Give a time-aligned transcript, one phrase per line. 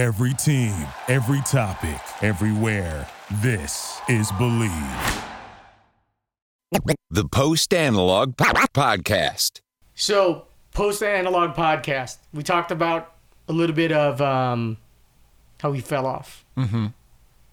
[0.00, 0.74] Every team,
[1.08, 3.06] every topic, everywhere.
[3.42, 4.72] This is Believe.
[7.10, 9.60] The Post Analog Podcast.
[9.94, 13.12] So, post analog podcast, we talked about
[13.46, 14.78] a little bit of um,
[15.60, 16.86] how we fell off, mm-hmm.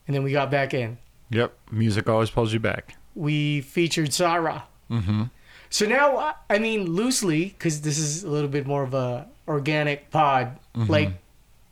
[0.07, 0.97] and then we got back in.
[1.31, 1.53] Yep.
[1.69, 2.95] Music always pulls you back.
[3.13, 4.63] We featured Sarah.
[4.89, 5.23] Mm-hmm.
[5.69, 10.11] So now, I mean, loosely, because this is a little bit more of a organic
[10.11, 10.57] pod.
[10.73, 11.09] Like,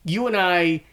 [0.06, 0.84] you and I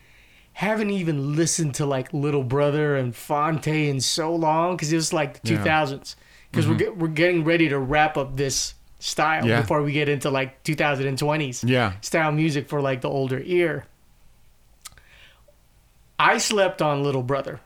[0.54, 5.12] haven't even listened to like Little Brother and Phonte in so long because it was
[5.12, 5.64] like the Yeah.
[5.64, 6.16] 2000s.
[6.50, 6.78] Because we're mm-hmm.
[6.78, 9.60] get, we're getting ready to wrap up this style Yeah.
[9.62, 11.92] before we get into like 2020s Yeah.
[12.02, 13.86] style music for like the older ear.
[16.18, 17.60] I slept on Little Brother.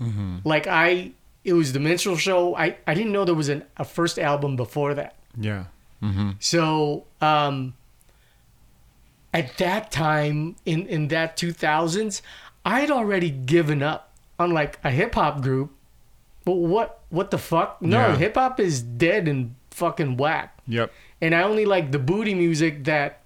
[0.00, 0.38] Mm-hmm.
[0.44, 1.12] Like I,
[1.44, 2.54] it was the minstrel show.
[2.56, 5.16] I I didn't know there was an, a first album before that.
[5.38, 5.64] Yeah.
[6.02, 6.30] Mm-hmm.
[6.40, 7.74] So um,
[9.38, 12.22] at that time in in that 2000s,
[12.64, 14.02] I had already given up
[14.38, 15.70] on like a hip hop group.
[16.44, 17.80] But what what the fuck?
[17.82, 18.16] No, Yeah.
[18.16, 20.56] hip hop is dead and fucking whack.
[20.68, 20.90] Yep.
[21.20, 23.20] And I only like the booty music that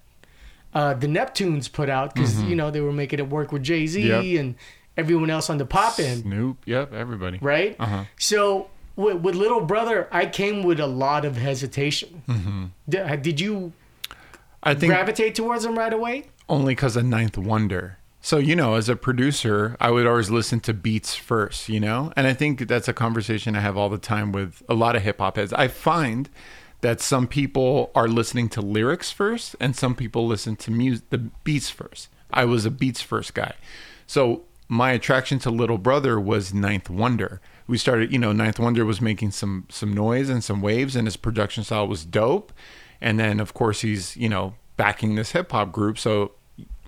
[0.75, 3.87] uh, the Neptunes put out because you know they were making it work with Jay
[3.87, 4.23] Z Mm-hmm.
[4.27, 4.41] Yep.
[4.41, 4.55] and
[4.97, 6.57] everyone else on the pop end Snoop.
[6.67, 6.93] Yep.
[6.93, 7.39] Everybody.
[7.43, 7.77] right?
[7.79, 8.05] Uh-huh.
[8.19, 12.23] So with, with Little Brother, I came with a lot of hesitation.
[12.29, 12.65] Mm-hmm.
[12.89, 13.73] Did, did you
[14.63, 16.25] I think gravitate towards them right away?
[16.49, 17.99] only because of Ninth Wonder.
[18.21, 22.13] So, you know, as a producer, I would always listen to beats first, you know?
[22.17, 25.03] And I think that's a conversation I have all the time with a lot of
[25.03, 25.55] hip hop heads.
[25.55, 26.29] I find
[26.83, 31.19] that some people are listening to lyrics first and some people listen to music, the
[31.19, 32.09] beats first.
[32.31, 33.55] I was a beats first guy.
[34.07, 37.41] So, my attraction to Little Brother was Ninth Wonder.
[37.67, 41.07] We started, you know, Ninth Wonder was making some some noise and some waves and
[41.07, 42.53] his production style was dope.
[43.01, 46.33] And then of course he's, you know, backing this hip hop group, so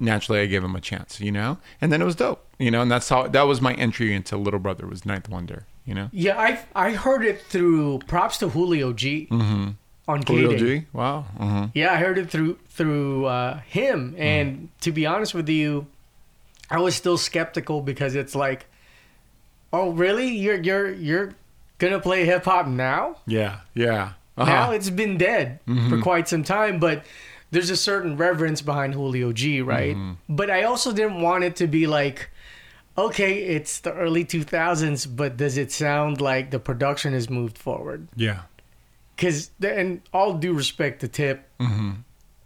[0.00, 1.58] naturally I gave him a chance, you know?
[1.80, 4.36] And then it was dope, you know, and that's how that was my entry into
[4.36, 6.08] Little Brother was Ninth Wonder, you know?
[6.12, 10.58] Yeah, I I heard it through props to Julio G on K Julio.
[10.58, 10.86] G.
[10.92, 11.26] Wow.
[11.38, 11.68] Uh-huh.
[11.74, 14.68] Yeah, I heard it through through uh, him, and Mm.
[14.82, 15.86] to be honest with you,
[16.70, 18.66] I was still skeptical because it's like,
[19.72, 20.28] oh really?
[20.28, 21.32] You're you're you're
[21.78, 23.16] gonna play hip hop now?
[23.26, 23.60] Yeah.
[23.74, 24.12] Yeah.
[24.36, 24.50] Uh-huh.
[24.50, 26.00] Now it's been dead for mm-hmm.
[26.00, 27.04] quite some time, but
[27.50, 29.94] there's a certain reverence behind Julio G, right?
[29.94, 30.34] Mm-hmm.
[30.34, 32.30] But I also didn't want it to be like,
[32.96, 38.08] okay, it's the early 2000s, but does it sound like the production has moved forward?
[38.16, 38.42] yeah.
[39.14, 41.90] Because, and all due respect to Tip mm-hmm.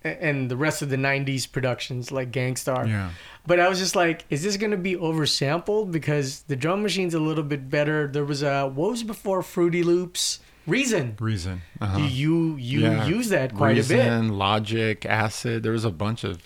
[0.04, 2.86] a- and the rest of the 90s productions like Gang Starr.
[2.86, 3.10] Yeah.
[3.46, 5.92] But I was just like, is this going to be oversampled?
[5.92, 8.08] Because the drum machine's a little bit better.
[8.08, 10.40] There was a, what was before Fruity Loops?
[10.66, 11.16] Reason.
[11.20, 11.62] Reason.
[11.80, 11.98] Uh-huh.
[11.98, 13.06] You you yeah.
[13.06, 14.04] use that quite Reason, a bit.
[14.10, 15.62] Reason, logic, Acid.
[15.62, 16.42] There was a bunch of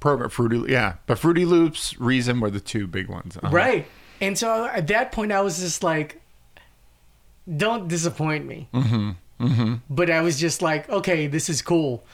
[0.00, 0.72] program Fruity.
[0.72, 3.36] Yeah, but Fruity Loops, Reason were the two big ones.
[3.36, 3.50] Uh-huh.
[3.52, 3.86] Right.
[4.20, 6.20] And so at that point, I was just like,
[7.56, 8.68] don't disappoint me.
[8.74, 9.10] Mm-hmm.
[9.40, 9.74] Mm-hmm.
[9.88, 12.04] But I was just like, okay, this is cool.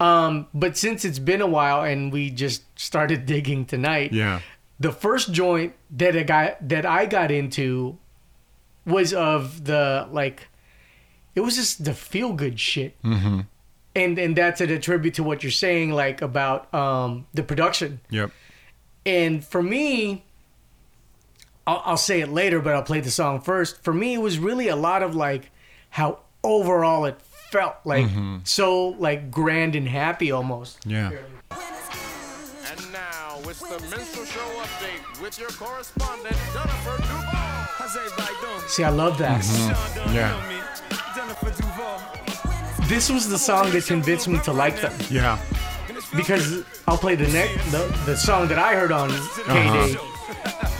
[0.00, 4.40] Um, but since it's been a while and we just started digging tonight, Yeah.
[4.78, 7.98] the first joint that I got that I got into
[8.86, 10.48] was of the like
[11.38, 13.00] it was just the feel good shit.
[13.02, 13.42] Mm-hmm.
[13.94, 18.00] And and that's a tribute to what you're saying like about um the production.
[18.10, 18.32] Yep.
[19.06, 20.24] And for me,
[21.64, 23.84] I'll, I'll say it later, but I'll play the song first.
[23.84, 25.52] For me, it was really a lot of like
[25.90, 28.08] how overall it felt like
[28.42, 30.84] so like grand and happy almost.
[30.84, 31.12] Yeah.
[31.52, 37.22] And now it's the Minstrel Show update with your correspondent, Jennifer Duval.
[37.78, 38.68] How's everybody doing?
[38.68, 39.44] See, I love that.
[40.12, 40.67] Yeah.
[42.88, 45.38] This was the song that convinced me to like them Yeah.
[46.16, 49.14] because I'll play the next the, the song that I heard on K
[49.46, 49.94] Day.
[49.94, 50.74] Uh-huh.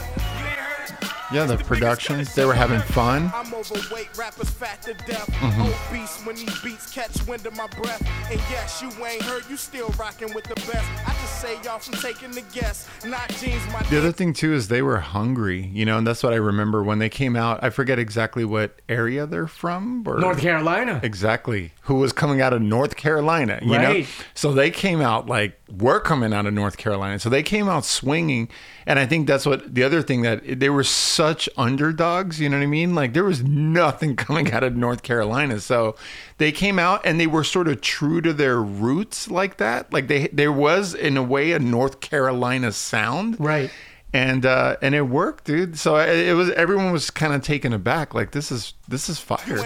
[1.31, 2.27] Yeah, the production.
[2.34, 3.31] They were having fun.
[3.34, 5.28] I'm overweight, rappers fat to death.
[5.33, 5.61] Mm-hmm.
[5.93, 8.00] Obese when these beats catch wind of my breath.
[8.31, 10.88] And yes, you ain't heard, you still rocking with the best.
[11.06, 12.88] I just say y'all from taking the guess.
[13.05, 16.23] Not jeans, my The other thing too is they were hungry, you know, and that's
[16.23, 17.62] what I remember when they came out.
[17.62, 20.05] I forget exactly what area they're from.
[20.06, 20.99] Or North Carolina.
[21.02, 21.73] Exactly.
[21.82, 23.93] Who was coming out of North Carolina, you know?
[23.93, 24.08] Right.
[24.32, 27.19] So they came out like we're coming out of North Carolina.
[27.19, 28.49] So they came out swinging.
[28.88, 32.56] And I think that's what the other thing that they were such underdogs, you know
[32.56, 32.94] what I mean?
[32.94, 35.61] Like there was nothing coming out of North Carolina.
[35.61, 35.94] So
[36.38, 39.93] they came out and they were sort of true to their roots like that.
[39.93, 43.70] Like they there was in a way a North Carolina sound Right.
[44.14, 47.75] And uh and it worked dude so it, it was everyone was kind of taken
[47.75, 49.58] aback like this is this is fire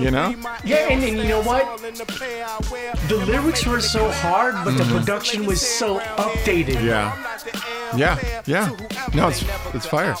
[0.00, 0.34] You know?
[0.64, 1.62] Yeah, and then you know what?
[3.08, 6.82] The lyrics were so hard, but the production was so updated.
[6.82, 7.12] yeah
[7.94, 8.70] Yeah, yeah.
[9.14, 9.44] No, it's-
[9.74, 10.14] it's fire.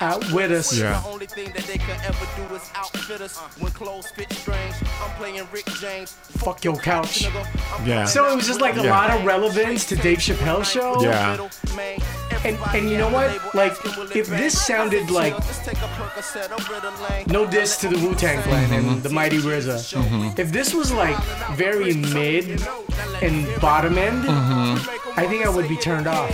[0.00, 0.76] Outwit us.
[0.78, 1.00] Yeah.
[1.00, 3.36] The only thing that they could ever do is outfit us.
[3.60, 6.12] When clothes fit strange, I'm playing Rick James.
[6.12, 7.26] Fuck your couch.
[7.84, 8.04] Yeah.
[8.04, 8.90] So it was just like a Yeah.
[8.90, 10.87] lot of relevance to Dave Chappelle's show.
[11.00, 11.48] Yeah.
[12.44, 13.54] And and you know what?
[13.54, 13.72] Like
[14.14, 15.34] if this sounded like
[17.26, 19.76] no diss to the Wu Tang Clan and the Mighty RZA.
[19.98, 20.40] Mm-hmm.
[20.40, 21.16] If this was like
[21.56, 22.60] very mid
[23.22, 25.18] and bottom end, Mm-hmm.
[25.18, 26.30] I think I would be turned off.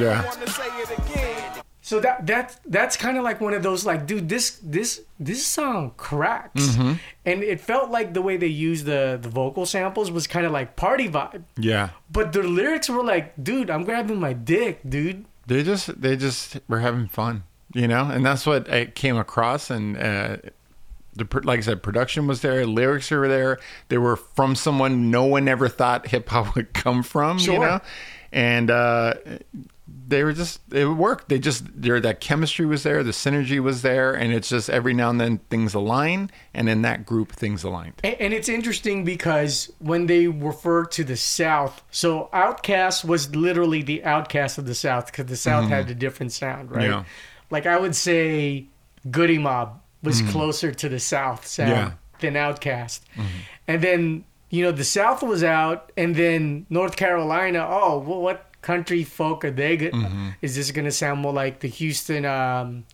[0.00, 0.24] yeah.
[1.86, 5.46] So that that that's kind of like one of those like, dude, this this this
[5.46, 6.92] song cracks, Mm-hmm.
[7.24, 10.50] and it felt like the way they used the the vocal samples was kind of
[10.50, 11.90] like party vibe, Yeah.
[12.10, 15.26] but the lyrics were like, dude, I'm grabbing my dick, dude.
[15.46, 19.70] They just they just were having fun, you know, and that's what I came across.
[19.70, 20.38] And uh,
[21.14, 23.58] the like I said, production was there, lyrics were there.
[23.90, 27.80] They were from someone no one ever thought hip hop would come from, you know,
[28.32, 29.14] and uh,
[30.08, 31.28] they were just it worked.
[31.28, 34.94] They just there that chemistry was there, the synergy was there, and it's just every
[34.94, 37.94] now and then things align, and in that group things aligned.
[38.04, 43.82] And, and it's interesting because when they refer to the South, so OutKast was literally
[43.82, 45.92] the outcast of the South because the South had mm-hmm.
[45.92, 46.88] a different sound, right?
[46.88, 47.04] Yeah.
[47.50, 48.66] Like I would say
[49.10, 50.30] Goodie Mob was mm-hmm.
[50.30, 51.92] closer to the South sound Yeah.
[52.20, 53.00] than OutKast.
[53.16, 53.26] Mm-hmm.
[53.68, 58.46] And then, you know, the South was out, and then North Carolina, oh, well, what
[58.66, 59.76] country folk are they?
[59.76, 59.90] Go-
[60.42, 62.84] Is this to sound more like the Houston um,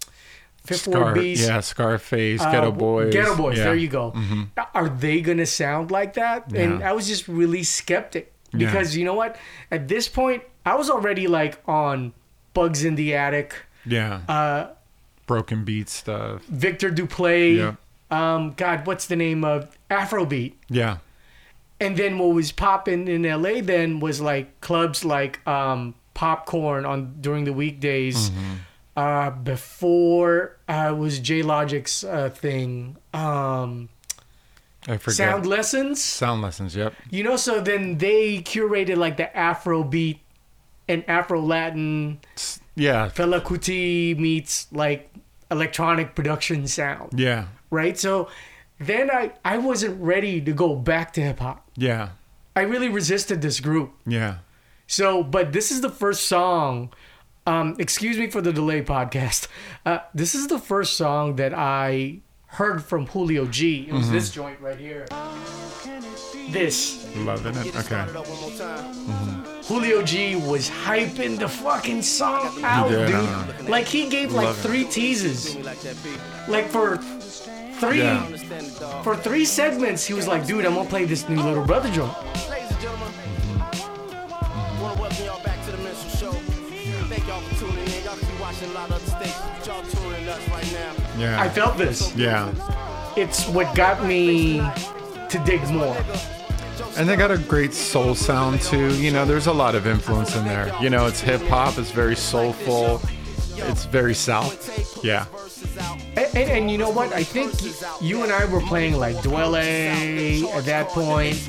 [0.65, 1.49] Fifth Ward Scar, Beast?
[1.49, 3.59] yeah, Scarface, Uh, Geto Boys, Geto Boys.
[3.59, 3.65] yeah.
[3.65, 4.15] There you go.
[4.75, 6.53] Are they gonna sound like that?
[6.55, 8.59] And I was just really skeptic Yeah.
[8.71, 9.37] because you know what?
[9.71, 12.13] At this point, I was already like on
[12.55, 13.55] Bugs in the Attic,
[13.87, 14.67] Yeah, uh,
[15.27, 16.45] broken beat stuff.
[16.47, 17.57] Victor Duplaix.
[17.57, 17.75] Yeah.
[18.13, 20.53] Um, God, what's the name of Afrobeat?
[20.69, 20.99] Yeah,
[21.83, 27.17] And then what was popping in LA then was like clubs like um, Popcorn on
[27.21, 28.31] during the weekdays.
[28.31, 28.53] Mm-hmm.
[28.95, 32.97] Uh, before uh, was J Logic's uh, thing.
[33.15, 33.89] Um,
[34.87, 35.17] I forget.
[35.17, 36.03] Sound lessons.
[36.03, 36.77] Sound lessons.
[36.77, 36.95] Yep.
[37.11, 40.21] You know, so then they curated like the Afro beat
[40.89, 42.21] and Afro Latin.
[42.75, 43.09] Yeah.
[43.09, 45.11] Fela Kuti meets like
[45.51, 47.47] electronic production sound, Yeah.
[47.71, 47.99] right?
[47.99, 48.29] So
[48.79, 51.62] then I I wasn't ready to go back to hip hop.
[51.77, 52.11] Yeah.
[52.55, 53.93] I really resisted this group.
[54.07, 54.39] Yeah.
[54.87, 56.93] So, but this is the first song.
[57.47, 59.49] Um, excuse me for the delay, podcast.
[59.87, 63.87] Uh, this is the first song that I heard from Julio G.
[63.89, 65.07] It was this joint right here.
[66.51, 67.09] This.
[67.17, 67.75] Loving it.
[67.75, 68.05] Okay.
[69.65, 73.07] Julio G was hyping the fucking song out, did,
[73.59, 73.69] dude.
[73.69, 74.69] Like he gave like Love it.
[74.69, 75.57] three teases.
[76.49, 76.99] Like for
[77.83, 79.03] three Yeah.
[79.03, 82.13] for three segments, he was like, dude, I'm gonna play this new little brother joint.
[82.49, 83.09] Ladies and gentlemen,
[84.81, 86.39] want to welcome y'all back to the Minstrel Show.
[87.09, 88.05] Thank y'all for tuning in.
[88.05, 90.93] Y'all keep watching a lot of other stations, y'all tuning us right now.
[91.19, 91.43] Yeah.
[91.43, 92.15] I felt this.
[92.15, 92.53] Yeah.
[93.17, 94.59] It's what got me
[95.29, 95.97] to dig more.
[96.97, 98.95] And they got a great soul sound too.
[98.97, 100.73] You know, there's a lot of influence in there.
[100.81, 101.79] You know, it's hip hop.
[101.79, 103.01] It's very soulful.
[103.71, 105.05] It's very south.
[105.05, 105.27] Yeah.
[106.17, 107.13] And, and, and you know what?
[107.13, 107.53] I think
[108.03, 111.49] you and I were playing like Dwele at that point.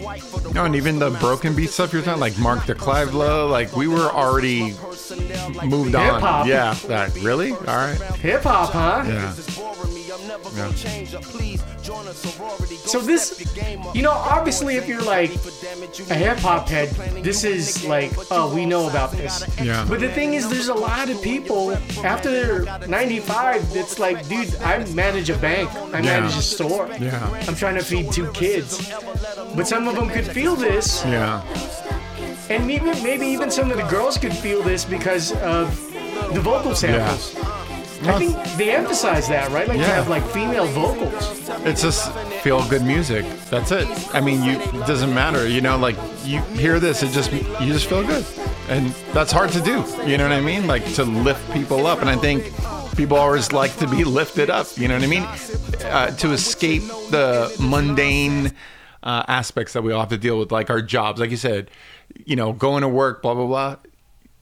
[0.53, 3.87] No, and even the broken beat stuff you're talking, like Mark de Clive-Lowe, like we
[3.87, 4.73] were already
[5.65, 6.15] moved on.
[6.15, 6.47] Hip-hop.
[6.47, 6.73] Yeah.
[6.87, 7.51] That really?
[7.51, 7.99] All right.
[8.21, 9.03] Hip hop, huh?
[9.07, 9.33] Yeah.
[11.83, 13.43] So this,
[13.93, 15.31] you know, obviously, if you're like
[16.09, 16.89] a hip hop head,
[17.23, 19.43] this is like, oh, we know about this.
[19.61, 19.85] Yeah.
[19.87, 21.73] But the thing is, there's a lot of people
[22.03, 23.75] after they're 95.
[23.75, 26.19] It's like, dude, I manage a bank, I Yeah.
[26.19, 26.89] manage a store.
[26.99, 27.27] Yeah.
[27.47, 28.89] I'm trying to feed two kids.
[29.55, 31.41] But some of them could feel this, Yeah.
[32.49, 35.67] and maybe maybe even some of the girls could feel this because of
[36.33, 37.35] the vocal samples.
[38.05, 39.67] I think they emphasize that, right?
[39.67, 39.95] Like to Yeah.
[39.95, 41.49] have like female vocals.
[41.65, 42.11] It's just
[42.43, 43.25] feel good music.
[43.49, 43.87] That's it.
[44.13, 45.47] I mean, you it doesn't matter.
[45.47, 45.95] You know, like
[46.25, 48.25] you hear this, it just you just feel good,
[48.69, 49.83] and that's hard to do.
[50.05, 50.67] You know what I mean?
[50.67, 52.51] Like to lift people up, and I think
[52.97, 54.67] people always like to be lifted up.
[54.77, 55.23] You know what I mean?
[55.85, 58.51] Uh, to escape the mundane
[59.03, 61.19] uh, aspects that we all have to deal with, like our jobs.
[61.19, 61.69] Like you said,
[62.25, 63.75] you know, going to work, blah blah blah.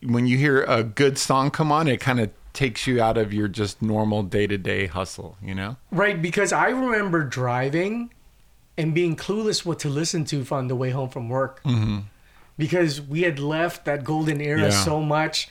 [0.04, 3.32] When you hear a good song come on, it kind of takes you out of
[3.32, 5.36] your just normal day to day hustle.
[5.42, 5.76] You know?
[5.90, 8.12] Right, because I remember driving
[8.76, 11.62] and being clueless what to listen to on the way home from work.
[11.64, 12.00] Mm-hmm.
[12.58, 14.70] Because we had left that golden era Yeah.
[14.70, 15.48] so much.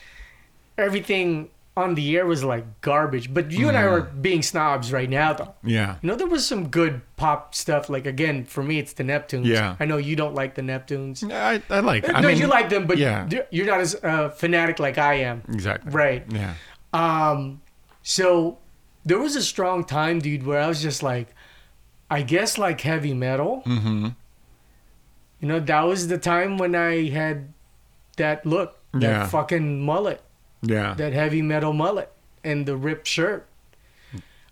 [0.78, 3.32] Everything on the air was like garbage.
[3.32, 3.94] But you and I mm-hmm.
[3.94, 5.54] are being snobs right now, though.
[5.64, 5.96] Yeah.
[6.02, 7.88] You know, there was some good pop stuff.
[7.88, 9.46] Like again, for me, it's the Neptunes.
[9.46, 9.76] Yeah.
[9.80, 11.28] I know you don't like the Neptunes.
[11.30, 12.08] I, I like.
[12.08, 14.78] Uh, I no, mean, you like them, but yeah, you're- you're not as uh, fanatic
[14.78, 15.42] like I am.
[15.48, 15.92] exactly.
[15.92, 16.24] Right.
[16.30, 16.54] Yeah.
[16.92, 17.62] Um,
[18.02, 18.58] so
[19.04, 21.34] there was a strong time, dude, where I was just like,
[22.10, 23.62] I guess like heavy metal.
[23.66, 24.08] Mm-hmm.
[25.40, 27.52] You know, that was the time when I had
[28.16, 29.26] that look, that Yeah.
[29.26, 30.22] fucking mullet,
[30.60, 30.94] Yeah.
[30.94, 32.12] that heavy metal mullet,
[32.44, 33.48] and the ripped shirt.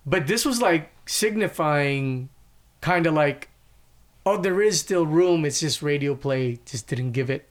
[0.06, 2.30] But this was like signifying,
[2.80, 3.50] kind of like,
[4.24, 5.44] oh, there is still room.
[5.44, 7.48] It's just radio play just didn't give it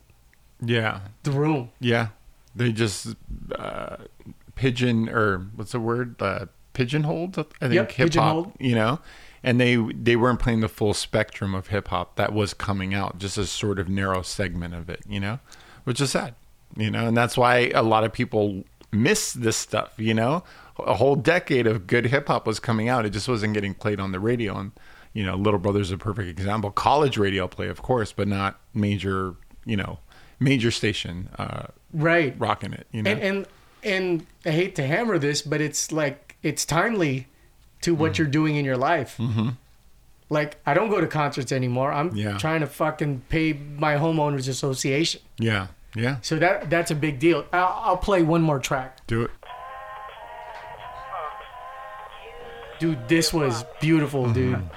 [0.60, 1.00] Yeah.
[1.22, 1.70] the room.
[1.80, 2.08] Yeah.
[2.54, 3.14] They just
[3.56, 3.96] uh,
[4.60, 6.20] pigeon or what's the word?
[6.20, 7.38] Uh, pigeonholed.
[7.38, 8.52] I think Yep, hip hop.
[8.60, 9.00] You know,
[9.42, 13.18] and they they weren't playing the full spectrum of hip hop that was coming out,
[13.18, 15.00] just a sort of narrow segment of it.
[15.08, 15.38] You know,
[15.84, 16.34] which is sad.
[16.76, 18.62] You know, and that's why a lot of people
[18.92, 19.94] miss this stuff.
[19.96, 20.44] You know,
[20.78, 23.06] a whole decade of good hip hop was coming out.
[23.06, 24.56] It just wasn't getting played on the radio.
[24.58, 24.72] And
[25.14, 26.70] you know, Little Brother's a perfect example.
[26.70, 29.34] College radio play, of course, but not major.
[29.64, 29.98] You know,
[30.38, 31.30] major station.
[31.38, 32.36] Uh, Right.
[32.38, 32.86] rocking it.
[32.92, 33.46] You know, and and
[33.84, 37.26] and I hate to hammer this, but it's like it's timely
[37.82, 38.22] to what Mm-hmm.
[38.22, 39.16] you're doing in your life.
[39.18, 39.50] Mm-hmm.
[40.28, 41.92] Like I don't go to concerts anymore.
[41.92, 42.38] I'm Yeah.
[42.38, 45.20] trying to fucking pay my homeowners association.
[45.38, 47.44] yeah, yeah, So that that's a big deal.
[47.52, 49.30] I'll, I'll play one more track, do it.
[52.78, 53.08] dude.
[53.08, 54.32] This was beautiful, Mm-hmm.
[54.34, 54.70] dude.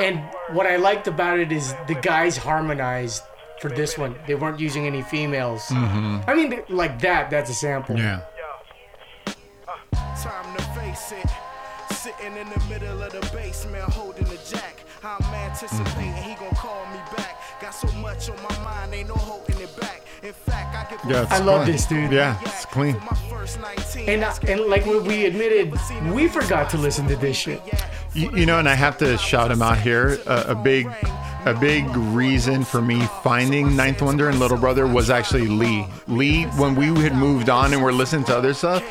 [0.00, 0.20] And
[0.56, 3.22] what I liked about it is the guys harmonized
[3.60, 4.14] for this one.
[4.26, 5.62] They weren't using any females.
[5.70, 7.28] I mean, like that.
[7.30, 7.96] That's a sample.
[7.96, 8.06] Mm-hmm.
[8.06, 9.34] Yeah,
[9.66, 11.30] Uh, time to face it.
[11.94, 14.76] Sitting in the middle of the basement holding the jack.
[15.04, 17.36] I'm anticipating he gon' call me back.
[17.60, 19.59] Got so much on my mind, ain't no holding
[20.24, 20.64] it back.
[20.72, 21.26] In fact, I give yeah.
[21.30, 22.12] I love this, dude.
[22.12, 22.94] Yeah, it's clean.
[22.94, 25.72] For my first 19, And uh, and like we admitted,
[26.12, 27.60] we forgot to listen to this shit.
[28.14, 30.18] You, you know, and I have to shout him out here.
[30.26, 30.86] Uh, a big,
[31.44, 35.86] a big reason for me finding Ninth Wonder and Little Brother was actually Lee.
[36.08, 38.82] Lee, when we had moved on and we're listening to other stuff,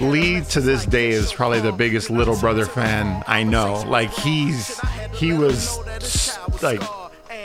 [0.00, 3.82] Lee to this day is probably the biggest Little Brother fan I know.
[3.86, 4.80] Like he's,
[5.14, 5.78] he was
[6.62, 6.82] like.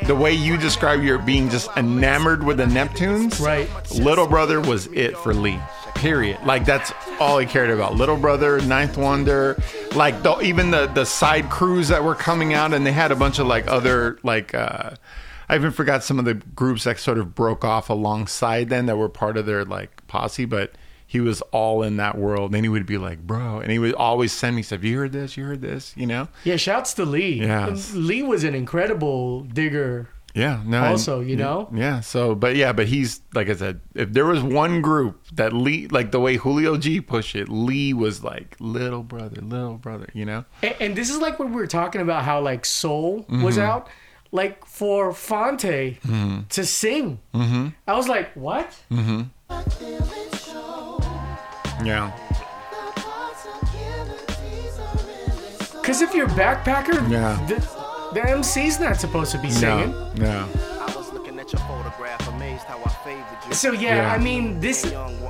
[0.06, 3.68] The way you describe your being just enamored with the Neptunes, Right.
[3.92, 5.60] Little Brother was it for Lee.
[5.96, 6.38] Period.
[6.46, 7.96] Like that's all he cared about.
[7.96, 9.58] Little Brother, Ninth Wonder,
[9.96, 13.16] like the, even the the side crews that were coming out, and they had a
[13.16, 14.54] bunch of like other like.
[14.54, 14.92] uh
[15.50, 18.98] I even forgot some of the groups that sort of broke off alongside them that
[18.98, 20.74] were part of their like posse, but
[21.08, 22.52] he was all in that world.
[22.52, 24.84] Then he would be like, "Bro," and he would always send me stuff.
[24.84, 25.38] You heard this?
[25.38, 25.94] You heard this?
[25.98, 26.28] You know?
[26.44, 27.40] Yeah, shouts to Lee.
[27.42, 27.94] Yes.
[27.96, 30.10] Lee was an incredible digger.
[30.36, 30.78] Yeah, no.
[30.78, 31.68] and- Also, you know?
[31.74, 32.02] Yeah.
[32.02, 35.88] So, but yeah, but he's like I said, if there was one group that Lee,
[35.88, 40.08] like the way Julio G pushed it, Lee was like little brother, little brother.
[40.14, 40.46] You know?
[40.62, 43.42] And, and this is like when we were talking about how like Soul Mm-hmm.
[43.44, 43.88] was out.
[44.32, 45.62] Like for Phonte
[46.50, 47.68] to sing, Mm-hmm.
[47.88, 48.76] I was like, "What?"
[51.84, 52.12] Yeah.
[55.74, 57.38] Because if you're a backpacker, Yeah.
[57.48, 57.55] the,
[58.13, 59.91] the MC's not supposed to be singing.
[59.91, 60.13] No.
[60.15, 60.48] No.
[60.81, 63.53] I was looking at your photograph, amazed how I favored you.
[63.53, 64.13] So yeah, Yeah.
[64.13, 64.86] I mean, this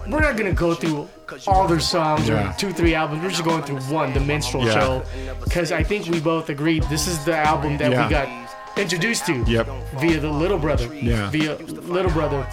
[0.07, 1.07] we're not gonna go through
[1.45, 2.49] all their songs Yeah.
[2.49, 3.21] or two, three albums.
[3.23, 4.73] We're just going through one, the Minstrel Yeah.
[4.73, 5.03] Show,
[5.43, 8.03] because I think we both agreed this is the album that Yeah.
[8.05, 8.27] we got
[8.77, 9.67] introduced to Yep.
[10.00, 10.93] via the Little Brother.
[10.93, 11.29] Yeah.
[11.29, 12.48] Via Little Brother.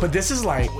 [0.00, 0.70] But this is like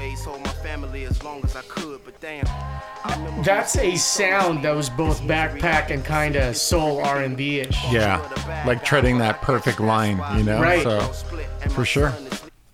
[3.44, 7.78] that's a sound that was both backpack and kind of soul R and B ish.
[7.90, 8.20] Yeah.
[8.66, 10.20] Like treading that perfect line.
[10.36, 10.60] You know?
[10.60, 10.82] Right.
[10.82, 11.00] So
[11.70, 12.12] for sure.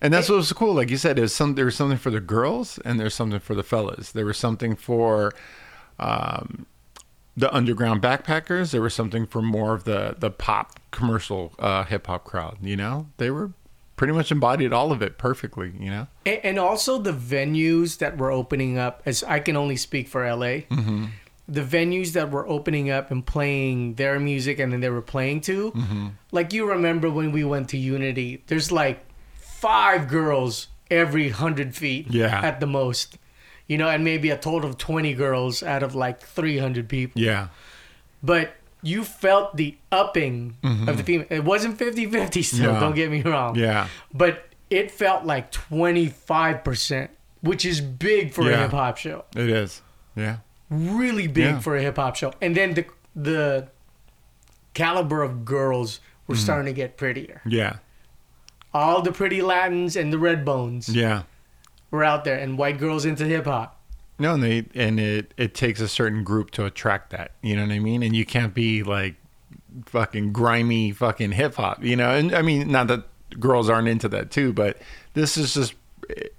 [0.01, 0.73] And that's what was cool.
[0.73, 3.55] Like you said, there's some there was something for the girls and there's something for
[3.55, 4.11] the fellas.
[4.11, 5.33] There was something for
[5.99, 6.65] um,
[7.35, 8.71] the underground backpackers.
[8.71, 12.57] There was something for more of the the pop commercial uh, hip hop crowd.
[12.61, 13.51] You know, they were
[13.95, 15.71] pretty much embodied all of it perfectly.
[15.79, 19.75] You know, And, and also the venues that were opening up, as I can only
[19.77, 21.05] speak for LA, Mm-hmm.
[21.47, 25.41] the venues that were opening up and playing their music and then they were playing
[25.41, 26.07] to, Mm-hmm.
[26.31, 29.05] like you remember when we went to Unity, there's like
[29.37, 32.41] five girls every hundred feet Yeah.
[32.43, 33.17] at the most.
[33.67, 37.21] You know, and maybe a total of 20 girls out of like 300 people.
[37.21, 37.47] yeah,
[38.21, 41.27] But you felt the upping of the female.
[41.29, 42.79] It wasn't 50 50 still, Mm-hmm.
[42.81, 47.07] Don't get me wrong yeah, but it felt like 25%,
[47.41, 49.23] which is big for a hip hop show.
[49.35, 49.81] it is.
[50.15, 50.37] Yeah,
[50.69, 51.59] Really big Yeah.
[51.59, 52.33] for a hip hop show.
[52.41, 53.67] And then the the
[54.73, 56.43] caliber of girls were Mm-hmm.
[56.43, 57.41] starting to get prettier.
[57.45, 57.77] yeah.
[58.73, 61.23] all the pretty Latins and the red bones Yeah.
[61.93, 63.79] Were out there, and white girls into hip hop.
[64.19, 67.31] No, and they and it it takes a certain group to attract that.
[67.41, 68.03] You know what I mean?
[68.03, 69.15] And you can't be like
[69.85, 71.83] fucking grimy fucking hip hop.
[71.83, 72.09] You know?
[72.09, 73.05] And I mean, not that
[73.39, 74.77] girls aren't into that too, but
[75.13, 75.75] this is just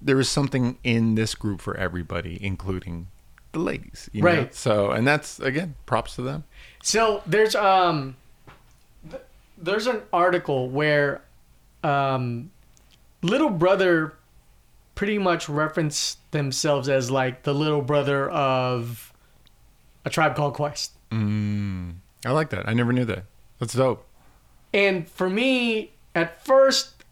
[0.03, 3.07] there is something in this group for everybody, including
[3.53, 4.11] the ladies.
[4.13, 4.27] You Know?
[4.27, 4.55] Right.
[4.55, 6.45] So, and that's again, props to them.
[6.83, 8.17] So there's um
[9.57, 11.23] there's an article where
[11.85, 12.51] um
[13.23, 14.15] little brother
[14.95, 19.13] pretty much reference themselves as like the little brother of
[20.05, 20.93] a tribe called Quest.
[21.11, 21.95] Mm.
[22.25, 22.69] I like that.
[22.69, 23.25] I never knew that.
[23.59, 24.07] That's dope.
[24.73, 27.05] And for me, at first,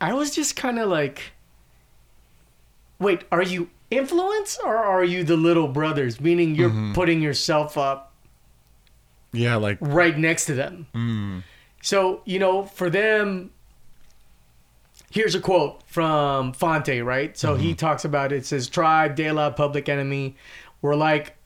[0.00, 1.32] I was just kind of like,
[2.98, 6.20] wait, are you influence or are you the little brothers?
[6.20, 6.92] Meaning you're mm-hmm.
[6.92, 8.12] putting yourself up
[9.32, 10.86] Yeah, like right next to them.
[10.94, 11.42] Mm.
[11.82, 13.50] So, you know, for them,
[15.10, 17.36] here's a quote from Phonte, right?
[17.36, 17.76] So he mm-hmm.
[17.76, 20.36] talks about it, it says, Tribe, De La, Public Enemy,
[20.80, 21.36] we're like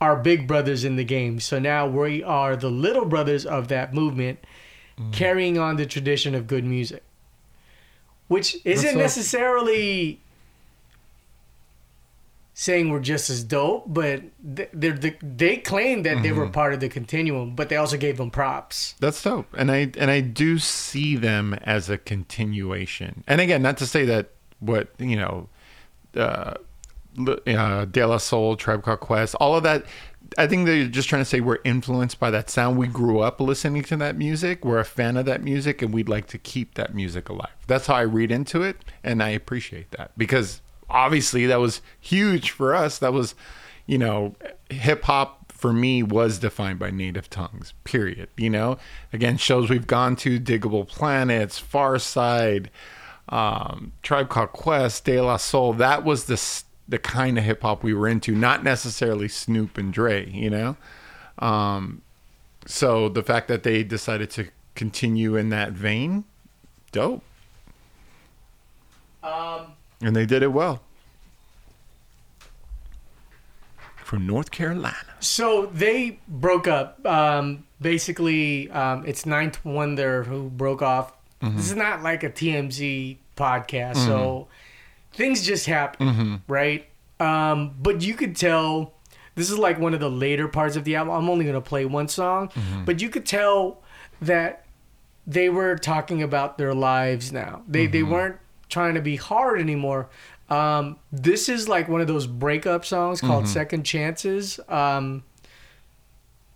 [0.00, 1.38] our big brothers in the game.
[1.38, 4.38] So now we are the little brothers of that movement,
[4.98, 5.12] mm.
[5.12, 7.02] carrying on the tradition of good music.
[8.28, 10.20] Which isn't That's necessarily
[12.60, 16.90] saying we're just as dope, but they they claim that they were part of the
[16.90, 18.94] continuum, but they also gave them props.
[19.00, 23.24] That's dope, and I and I do see them as a continuation.
[23.26, 25.48] And again, not to say that what you know,
[26.14, 26.52] uh,
[27.46, 29.86] uh, De La Soul, Tribe Called Quest, all of that.
[30.36, 32.76] I think they're just trying to say we're influenced by that sound.
[32.76, 34.66] We grew up listening to that music.
[34.66, 37.56] We're a fan of that music, and we'd like to keep that music alive.
[37.66, 42.50] That's how I read into it, and I appreciate that because obviously that was huge
[42.50, 42.98] for us.
[42.98, 43.34] That was,
[43.86, 44.34] you know,
[44.68, 47.74] hip hop for me was defined by native tongues.
[47.84, 48.28] Period.
[48.36, 48.78] You know,
[49.12, 52.68] again, shows we've gone to, Diggable Planets, Pharcyde,
[53.28, 55.74] um, Tribe Called Quest, De La Soul.
[55.74, 59.92] That was the the kind of hip hop we were into, not necessarily Snoop and
[59.92, 60.28] Dre.
[60.30, 60.76] You know,
[61.38, 62.02] um,
[62.66, 66.24] so the fact that they decided to continue in that vein,
[66.90, 67.22] dope.
[69.22, 70.80] Um, And they did it well.
[73.96, 74.96] From North Carolina.
[75.20, 77.04] So they broke up.
[77.06, 81.12] Um, basically, um, it's Ninth Wonder who broke off.
[81.42, 84.48] This is not like a TMZ podcast, so
[85.14, 86.86] things just happen, right?
[87.18, 88.92] Um, but you could tell
[89.36, 91.14] this is like one of the later parts of the album.
[91.14, 92.50] I'm only gonna play one song,
[92.84, 93.80] but you could tell
[94.20, 94.66] that
[95.26, 97.62] they were talking about their lives now.
[97.66, 98.36] They they weren't
[98.70, 100.08] trying to be hard anymore.
[100.48, 103.52] Um, this is like one of those breakup songs called mm-hmm.
[103.52, 104.58] Second Chances.
[104.68, 105.22] Um,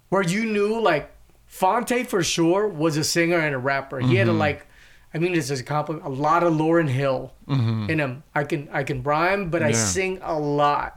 [0.08, 1.10] where you knew like
[1.46, 4.00] Phonte for sure was a singer and a rapper.
[4.00, 4.38] He had a mm-hmm.
[4.40, 4.66] like
[5.12, 7.90] I mean this is a compliment a lot of Lauryn Hill mm-hmm.
[7.90, 8.22] in him.
[8.34, 10.92] I can I can rhyme, but I sing a lot.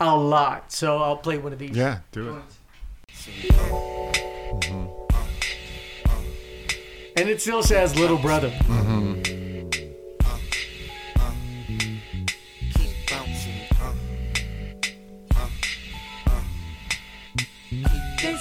[0.00, 0.72] A lot.
[0.72, 1.76] So I'll play one of these.
[1.76, 2.42] Yeah, do it.
[7.16, 8.52] And it still says little brother.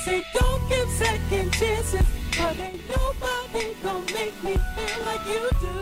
[0.04, 2.06] Say don't give second chances,
[2.38, 5.74] but ain't nobody gonna make me feel like you do.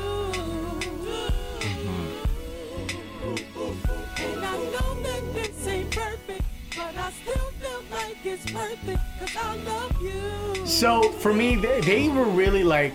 [4.26, 6.44] And I know that this ain't perfect,
[6.78, 10.68] but I still feel like it's worth it, cause I love you.
[10.68, 12.94] So for me, they, they were really like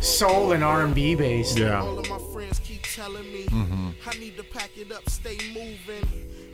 [0.00, 1.56] soul and R and B based.
[1.56, 1.80] Yeah.
[1.80, 2.02] All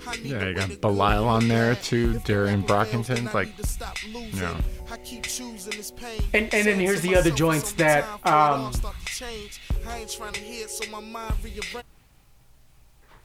[0.00, 0.58] of my friends keep telling me I need to pack it up, stay moving.
[0.58, 3.56] I need Yeah, you got Belial on there too, If the Darien Brockington, like, need
[3.58, 4.38] to stop losing.
[4.38, 4.60] yeah.
[4.90, 6.20] I keep choosing this pain.
[6.32, 9.12] And- and then here's the other joints that, time for it all um, start to
[9.12, 9.60] change.
[9.86, 11.84] I ain't trying to hear it, so my mind rearrange.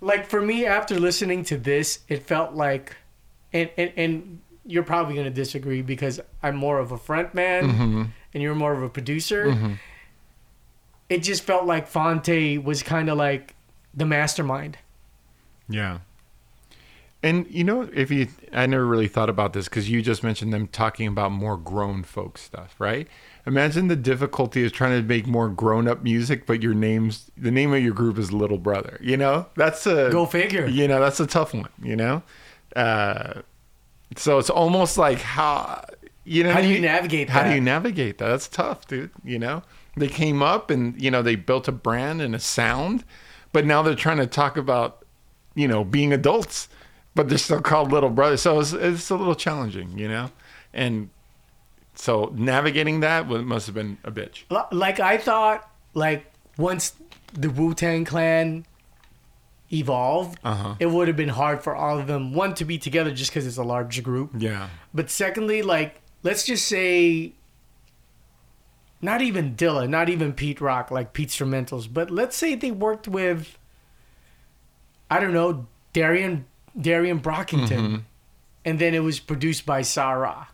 [0.01, 2.95] Like for me, after listening to this, it felt like,
[3.53, 8.43] and and, and you're probably gonna disagree because I'm more of a front man and
[8.43, 9.77] you're more of a producer.
[11.09, 13.55] It just felt like Phonte was kind of like
[13.93, 14.77] the mastermind.
[15.69, 15.99] Yeah.
[17.23, 20.53] And you know, if you, I never really thought about this because you just mentioned
[20.53, 23.07] them talking about more grown folk stuff, right?
[23.45, 27.51] Imagine the difficulty of trying to make more grown up music, but your name's the
[27.51, 28.99] name of your group is Little Brother.
[29.01, 30.67] You know, that's a Go figure.
[30.67, 31.69] You know, that's a tough one.
[31.81, 32.23] You know,
[32.75, 33.41] uh,
[34.17, 35.86] so it's almost like how
[36.25, 38.27] you know How do you navigate How do you navigate that?
[38.27, 39.12] That's tough, dude.
[39.23, 39.63] You know,
[39.95, 43.03] they came up and you know they built a brand and a sound,
[43.51, 45.05] but now they're trying to talk about
[45.55, 46.69] you know being adults,
[47.15, 48.41] but they're still called little brothers.
[48.41, 50.32] So it's, it's a little challenging, you know,
[50.73, 51.10] and
[51.95, 54.43] so navigating that must have been a bitch.
[54.71, 56.26] Like I thought, like
[56.58, 56.93] once
[57.34, 58.65] the Wu Tang Clan
[59.71, 60.76] evolved, Uh-huh.
[60.80, 63.45] it would have been hard for all of them one to be together just because
[63.47, 64.32] it's a large group.
[64.38, 64.69] Yeah.
[64.93, 67.34] But secondly, like let's just say,
[69.02, 73.08] not even Dilla, not even Pete Rock, like Pete Instrumentals, but let's say they worked
[73.08, 73.58] with,
[75.12, 76.45] I don't know, Darien
[76.79, 78.03] Darien Brockington,
[78.65, 80.47] and then it was produced by Sarah.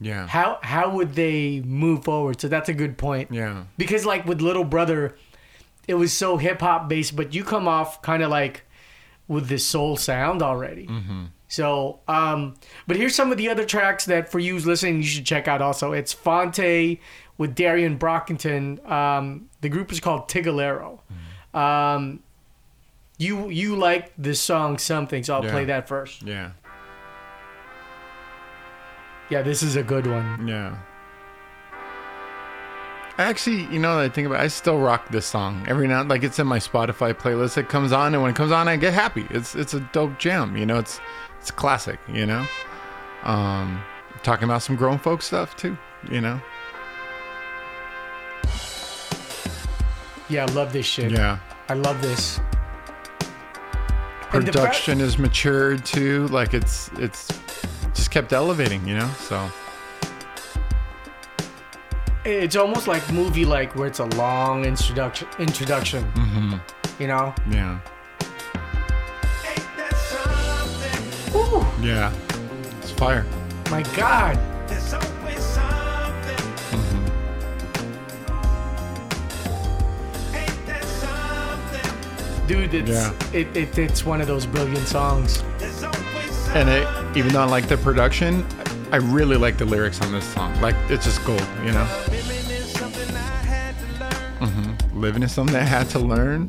[0.00, 0.26] Yeah.
[0.26, 2.40] How how would they move forward?
[2.40, 3.32] So that's a good point.
[3.32, 3.64] Yeah.
[3.76, 5.16] Because like with Little Brother,
[5.88, 8.64] it was so hip hop based, but you come off kind of like
[9.26, 10.86] with this soul sound already.
[10.86, 11.24] Mm-hmm.
[11.48, 12.54] So, um,
[12.86, 15.62] but here's some of the other tracks that for you listening, you should check out.
[15.62, 17.00] Also, it's Phonte
[17.38, 18.86] with Darien Brockington.
[18.88, 21.00] Um, the group is called Tigalero.
[21.54, 21.58] Mm-hmm.
[21.58, 22.20] Um,
[23.18, 25.50] you you like this song something, so I'll Yeah.
[25.52, 26.22] play that first.
[26.22, 26.50] Yeah.
[29.30, 30.48] Yeah, this is a good one.
[30.48, 30.74] Yeah.
[33.18, 35.88] I actually, you know, what I think about, it, I still rock this song every
[35.88, 36.04] now.
[36.04, 37.58] Like it's in my Spotify playlist.
[37.58, 39.26] It comes on, and when it comes on, I get happy.
[39.30, 40.56] It's it's a dope jam.
[40.56, 41.00] You know, it's
[41.40, 41.98] it's classic.
[42.08, 42.46] You know,
[43.24, 43.82] um,
[44.22, 45.76] talking about some grown folk stuff too.
[46.10, 46.40] You know,
[50.28, 51.10] Yeah, I love this shit.
[51.10, 51.38] yeah.
[51.68, 52.38] I love this.
[54.32, 56.26] And the fa- Production is matured too.
[56.28, 57.28] Like it's it's
[57.94, 58.86] just kept elevating.
[58.86, 59.50] You know, so
[62.24, 67.02] it's almost like movie like where it's a long introduction introduction Mm-hmm.
[67.02, 67.78] you know yeah,
[71.32, 72.12] Woo, yeah.
[72.82, 73.24] It's fire.
[73.70, 74.36] my god
[82.48, 83.12] dude it's Yeah.
[83.32, 85.42] it, it, it's one of those brilliant songs
[86.54, 88.44] And it, even though I like the production,
[88.90, 90.58] I really like the lyrics on this song.
[90.62, 91.84] Like it's just gold, you know.
[94.40, 96.48] hmm Living is something I had to learn.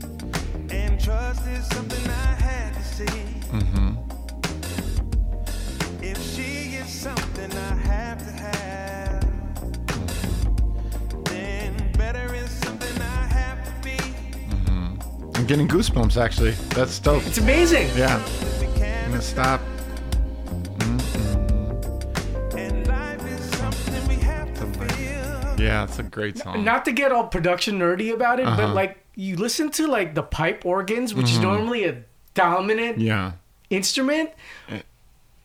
[15.50, 16.52] Getting goosebumps actually.
[16.78, 17.26] That's dope.
[17.26, 18.22] it's amazing Yeah.
[19.06, 19.60] I'm gonna stop.
[22.56, 25.56] and life is something we have to feel.
[25.60, 26.64] Yeah, it's a great song.
[26.64, 28.74] not to get all production nerdy about it but Uh-huh.
[28.74, 32.04] like you listen to like the pipe organs which is normally a
[32.36, 33.08] dominant Mm-hmm.
[33.08, 33.32] yeah.
[33.72, 34.30] instrument
[34.70, 34.82] Eh.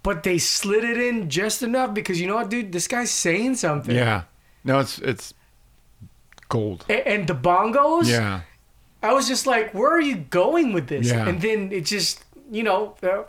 [0.03, 3.55] but they slid it in just enough because you know what dude this guy's saying
[3.57, 4.23] something Yeah.
[4.67, 5.33] No, it's it's
[6.51, 6.85] gold.
[6.89, 8.41] And the bongos Yeah.
[9.05, 11.09] I was just like, where are you going with this?
[11.11, 11.29] Yeah.
[11.29, 13.25] And then it just, you know, uh,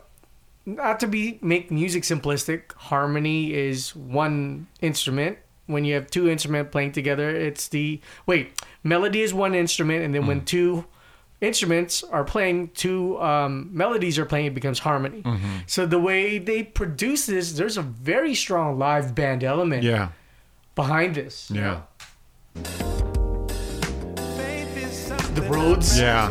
[0.64, 5.38] not to be make music simplistic, harmony is one instrument.
[5.66, 10.14] When you have two instruments playing together, it's the wait, melody is one instrument, and
[10.14, 10.84] then when two
[11.40, 15.22] instruments are playing, two um, melodies are playing, it becomes harmony.
[15.66, 20.08] So the way they produce this, there's a very strong live band element Yeah.
[20.74, 21.50] behind this.
[21.50, 21.82] Yeah.
[22.54, 23.15] Faith is something
[25.36, 26.30] The roads Yeah.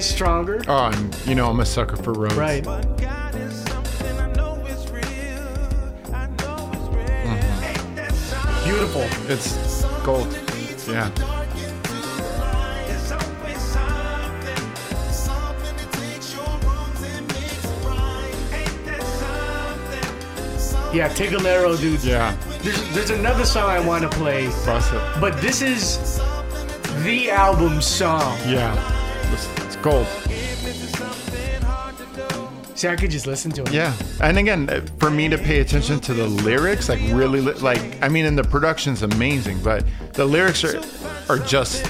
[0.00, 0.62] stronger.
[0.68, 2.34] Oh, and you know I'm a sucker for roads.
[2.36, 2.62] Right.
[2.64, 5.04] But God is something I know is real.
[6.14, 7.32] I know it's real.
[7.68, 8.64] Ain't that something?
[8.64, 9.06] Beautiful.
[9.28, 10.28] It's gold.
[10.88, 11.10] Yeah.
[12.86, 14.64] There's always something.
[15.10, 18.34] Something that takes your wrongs and makes it right.
[18.54, 19.02] Ain't that
[20.62, 20.96] something?
[20.96, 22.02] Yeah, Tigalero, dude.
[22.04, 22.36] Yeah.
[22.62, 25.20] There's, there's another song I want to play, Bust it.
[25.20, 26.20] but this is
[27.04, 28.36] the album song.
[28.46, 28.74] Yeah.
[29.32, 30.06] It's, it's gold.
[32.74, 33.72] See, I could just listen to it.
[33.72, 33.92] Yeah.
[34.20, 38.00] And again, uh, for me to pay attention to the lyrics, like really, li- like
[38.00, 40.80] I mean, and the production's amazing, but the lyrics are
[41.28, 41.84] are just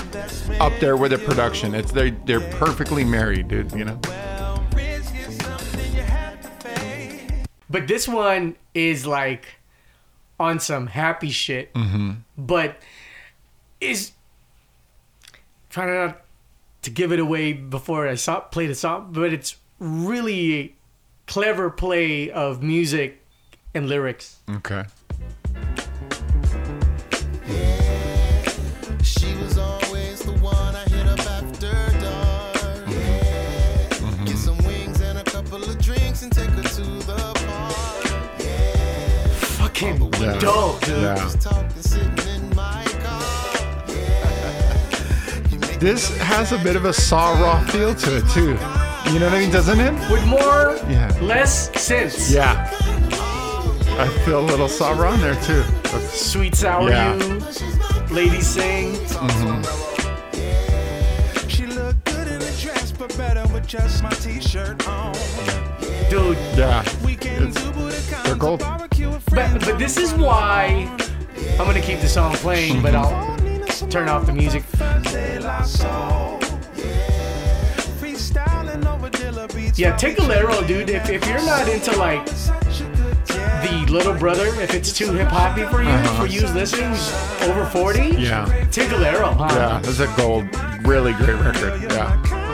[0.60, 1.74] up there with the production.
[1.74, 3.70] It's they they're perfectly married, dude.
[3.72, 4.00] You know.
[4.74, 7.44] Risk is something you have to pay.
[7.68, 9.46] But this one is like
[10.40, 11.70] on some happy shit,
[12.38, 12.80] but
[13.78, 14.12] is
[15.78, 16.20] trying not
[16.82, 20.74] to give it away before I saw play the song, but it's really a
[21.28, 23.24] clever play of music
[23.74, 24.38] and lyrics.
[24.50, 24.84] Okay.
[29.04, 30.68] She was always the one
[45.78, 48.50] This has a bit of a saw raw feel to it too.
[49.12, 49.50] You know what I mean?
[49.50, 49.92] Doesn't it?
[50.10, 51.12] With more, Yeah.
[51.20, 52.30] less sense.
[52.30, 52.68] Yeah.
[53.98, 55.62] I feel a little saw raw in there too.
[55.84, 57.14] That's- Sweet Sour Yeah.
[57.14, 57.40] You,
[58.10, 58.94] Lady Sing.
[58.94, 59.62] Mm-hmm.
[61.74, 65.12] look good in the dress, but better with just my t-shirt on.
[66.10, 66.36] dude.
[66.56, 66.82] Yeah.
[67.04, 68.60] We can It's- do booty they're kinds gold.
[68.60, 69.64] barbecue with But friends.
[69.64, 70.88] but this is why
[71.58, 73.14] I'm gonna keep the song playing, but mm-hmm.
[73.14, 73.47] I'll
[73.90, 74.64] turn off the music.
[79.76, 80.90] Yeah, take a Tigalero, dude.
[80.90, 85.82] If, if you're not into like the little brother, if it's too hip hoppy for
[85.82, 86.22] you, Uh-huh.
[86.22, 86.90] for you listening,
[87.48, 88.44] over 40, Yeah.
[88.72, 89.48] take Tigalero, huh?
[89.54, 90.46] Yeah, that's a gold,
[90.86, 91.80] really great record.
[91.82, 92.34] Yeah.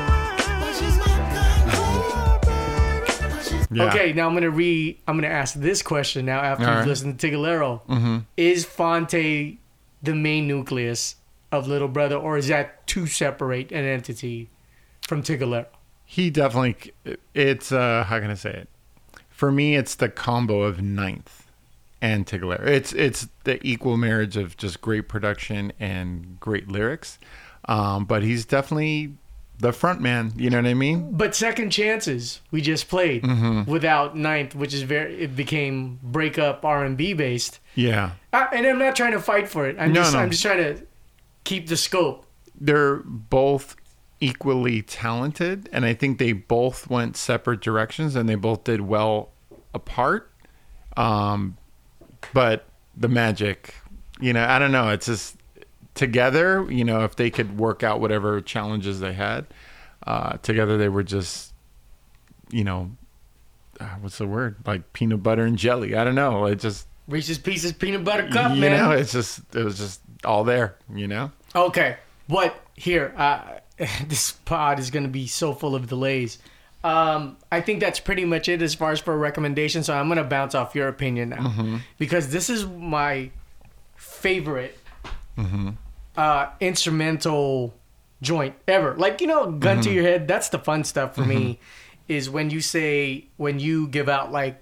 [3.71, 3.87] Yeah.
[3.87, 5.01] Okay, now I'm gonna re.
[5.09, 6.87] I'm gonna ask this question now after All you've right.
[6.89, 8.25] listened to Tigalero.
[8.37, 9.59] Is Phonte
[10.05, 11.17] the main nucleus
[11.51, 14.51] of Little Brother, or is that too separate an entity
[15.07, 15.67] from Tigalero?
[16.05, 16.93] He definitely.
[17.33, 18.69] It's uh, how can I say it?
[19.31, 21.51] For me, it's the combo of Ninth
[22.01, 22.67] and Tigalero.
[22.67, 27.19] It's it's the equal marriage of just great production and great lyrics.
[27.67, 29.15] Um, but he's definitely
[29.59, 30.33] the front man.
[30.37, 31.13] You know what I mean?
[31.13, 33.71] But Second Chances we just played Mm-hmm.
[33.71, 35.21] without Ninth, which is very.
[35.23, 37.61] It became breakup R and B based.
[37.75, 38.13] Yeah.
[38.33, 39.77] Uh, and I'm not trying to fight for it.
[39.79, 40.21] I'm No, just no.
[40.21, 40.87] I'm just trying to
[41.45, 42.27] keep the scope.
[42.61, 43.77] they're both
[44.21, 49.31] equally talented and i think they both went separate directions and they both did well
[49.75, 50.31] apart
[50.97, 51.57] um
[52.33, 52.65] but
[52.97, 53.75] the magic
[54.21, 55.37] you know i don't know it's just
[55.95, 59.47] together you know if they could work out whatever challenges they had
[60.07, 61.53] uh together they were just
[62.51, 62.91] you know
[63.81, 67.37] uh, what's the word like peanut butter and jelly i don't know it just Reese's
[67.39, 68.73] Pieces peanut butter cup, you man.
[68.73, 73.41] know it's just it was just all there you know Okay, but here, uh,
[74.09, 76.39] this pod is going to be so full of delays.
[76.83, 79.85] Um, I think that's pretty much it as far as for a recommendation.
[79.85, 81.77] So I'm going to bounce off your opinion now Mm-hmm.
[81.97, 83.31] because this is my
[83.95, 84.77] favorite
[85.39, 85.71] Mm-hmm.
[86.17, 87.75] Uh, instrumental
[88.23, 88.95] joint ever.
[88.97, 89.83] Like you know, gun Mm-hmm.
[89.83, 90.29] to your head.
[90.29, 91.59] That's the fun stuff for me.
[92.09, 94.61] Is when you say when you give out like,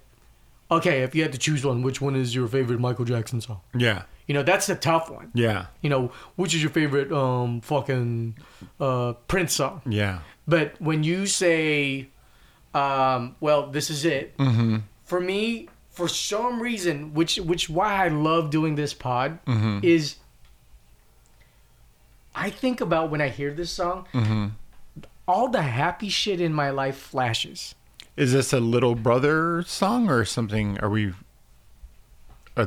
[0.71, 3.59] okay, if you had to choose one, which one is your favorite Michael Jackson song?
[3.75, 7.59] yeah You know, that's the tough one yeah you know, which is your favorite um
[7.61, 8.37] fucking
[8.79, 9.81] uh Prince song?
[9.85, 12.07] yeah But when you say,
[12.73, 14.37] um, well, this is it.
[14.37, 19.79] mm-hmm For me, for some reason, which which why I love doing this pod Mm-hmm.
[19.83, 20.15] is,
[22.35, 24.47] I think about when I hear this song, Mm-hmm.
[25.27, 27.75] all the happy shit in my life flashes.
[28.17, 30.79] Is this a little brother song or something?
[30.79, 31.13] Are we?
[32.55, 32.65] uh,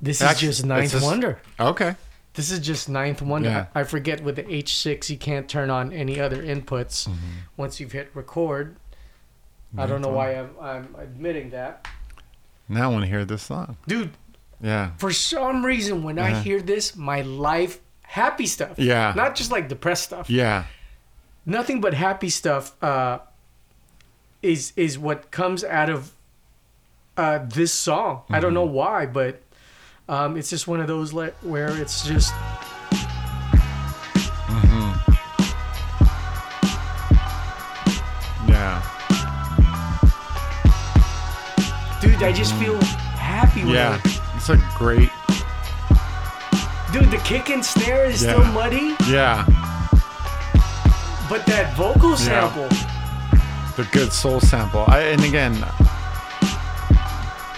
[0.00, 1.40] This is Actually, just Ninth just- Wonder.
[1.58, 1.96] Okay.
[2.34, 3.48] This is just Ninth Wonder.
[3.48, 3.66] Yeah.
[3.74, 7.16] I forget with the H6 you can't turn on any other inputs Mm-hmm.
[7.56, 8.76] once you've hit record.
[9.78, 11.86] I don't know why I'm, I'm admitting that.
[12.68, 13.76] Now I want to hear this song.
[13.86, 14.10] Dude,
[14.60, 14.90] Yeah.
[14.98, 17.78] for some reason when I hear this, my life
[18.10, 18.76] happy stuff.
[18.78, 19.12] Yeah.
[19.14, 20.28] Not just like depressed stuff.
[20.28, 20.64] Yeah.
[21.46, 23.18] Nothing but happy stuff uh
[24.42, 26.12] is is what comes out of
[27.16, 28.22] uh this song.
[28.30, 28.74] I don't know Mm-hmm.
[28.74, 29.42] why, but
[30.08, 32.32] um it's just one of those le- where it's just
[38.48, 38.82] Yeah.
[42.00, 42.80] dude, I just feel
[43.16, 43.98] happy with Yeah.
[44.04, 44.20] it.
[44.36, 45.10] It's a great.
[46.92, 48.32] Dude, the kick and snare is Yeah.
[48.32, 49.44] still muddy, Yeah.
[51.28, 52.68] but that vocal sample.
[53.76, 54.84] The good soul sample.
[54.88, 55.64] I and again.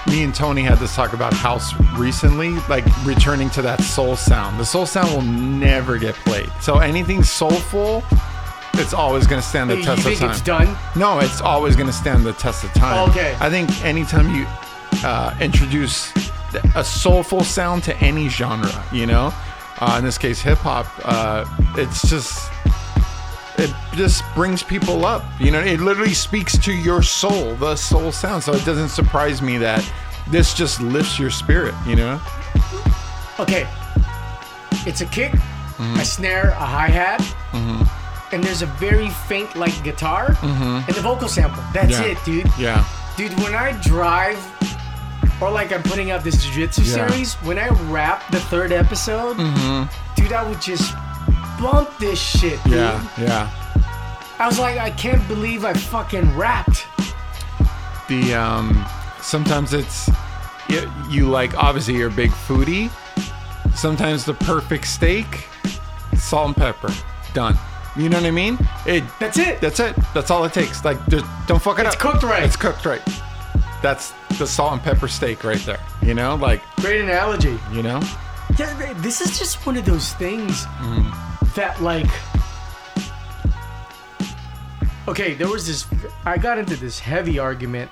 [0.08, 4.60] Me and Tony had this talk about house recently, like returning to that soul sound.
[4.60, 6.50] The soul sound will never get played.
[6.60, 8.04] So anything soulful,
[8.74, 10.30] it's always going to stand the you test of think time.
[10.30, 10.76] it's done?
[10.96, 13.08] No, it's always going to stand the test of time.
[13.10, 13.34] Okay.
[13.40, 14.46] I think anytime you
[15.02, 16.12] uh, introduce
[16.74, 19.32] a soulful sound to any genre, you know,
[19.80, 21.44] uh, in this case hip hop, uh,
[21.76, 22.50] it's just
[23.58, 25.22] it just brings people up.
[25.38, 28.42] You know, it literally speaks to your soul, the soul sound.
[28.42, 29.84] So it doesn't surprise me that
[30.30, 31.74] this just lifts your spirit.
[31.86, 32.20] You know.
[33.38, 33.66] Okay.
[34.86, 35.32] It's a kick,
[35.78, 36.00] Mm-hmm.
[36.00, 37.20] a snare, a hi hat,
[38.32, 41.62] and there's a very faint like guitar and the vocal sample.
[41.72, 42.02] That's Mm-hmm.
[42.04, 42.12] Yeah.
[42.12, 42.52] it, dude.
[42.58, 42.84] Yeah.
[43.16, 44.38] Dude, when I drive,
[45.42, 47.08] or like I'm putting out this jiu-jitsu Yeah.
[47.08, 49.36] series, when I rap the third episode,
[50.16, 50.94] dude, I would just
[51.60, 52.74] bump this shit, dude.
[52.74, 53.08] Yeah.
[53.18, 53.50] Yeah.
[54.38, 56.86] I was like, I can't believe I fucking rapped.
[58.08, 58.84] the um
[59.20, 60.08] sometimes it's
[60.68, 62.90] you, you like obviously you're a big foodie
[63.76, 65.46] sometimes the perfect steak
[66.16, 66.92] salt and pepper
[67.32, 67.56] done
[67.96, 69.60] you know what i mean it That's it.
[69.60, 70.98] that's it that's all it takes like
[71.46, 72.42] don't fuck it It's up It's cooked right.
[72.42, 73.02] it's cooked right
[73.82, 77.58] that's the salt and pepper steak right there you know like Great analogy.
[77.72, 78.00] you know
[78.58, 81.46] Yeah, this is just one of those things Mm-hmm.
[81.56, 82.06] that like
[85.08, 85.84] Okay, there was this.
[86.24, 87.90] I got into this heavy argument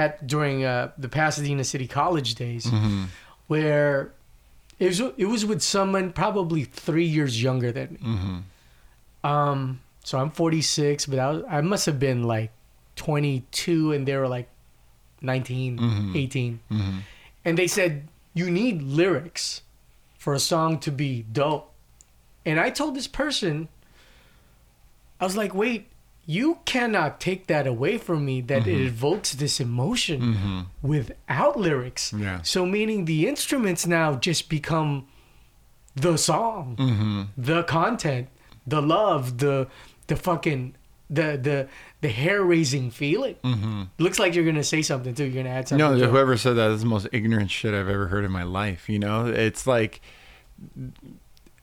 [0.00, 2.68] at during uh, the Pasadena City College days,
[3.46, 4.12] where
[4.80, 8.42] it was it was with someone probably three years younger than me.
[9.22, 12.50] Um, so I'm 46, but I, was, I must have been like
[12.96, 14.48] 22, and they were like
[15.24, 16.16] 19, mm-hmm.
[16.16, 16.98] 18, mm-hmm.
[17.44, 19.62] and they said you need lyrics
[20.18, 21.72] for a song to be dope.
[22.46, 23.68] And I told this person,
[25.20, 25.88] I was like, wait,
[26.26, 28.86] you cannot take that away from me that it mm-hmm.
[28.86, 32.12] evokes this emotion without lyrics.
[32.12, 32.40] Yeah.
[32.42, 35.06] So, meaning the instruments now just become
[35.94, 38.28] the song, the content,
[38.66, 39.68] the love, the
[40.06, 40.74] the fucking
[41.10, 41.68] the the
[42.00, 43.36] the hair raising feeling.
[43.44, 43.82] Mm-hmm.
[43.98, 45.24] Looks like you're gonna say something too.
[45.24, 45.86] You're gonna add something.
[45.86, 46.10] No, to it.
[46.10, 48.88] whoever said that is the most ignorant shit I've ever heard in my life.
[48.88, 50.00] You know, it's like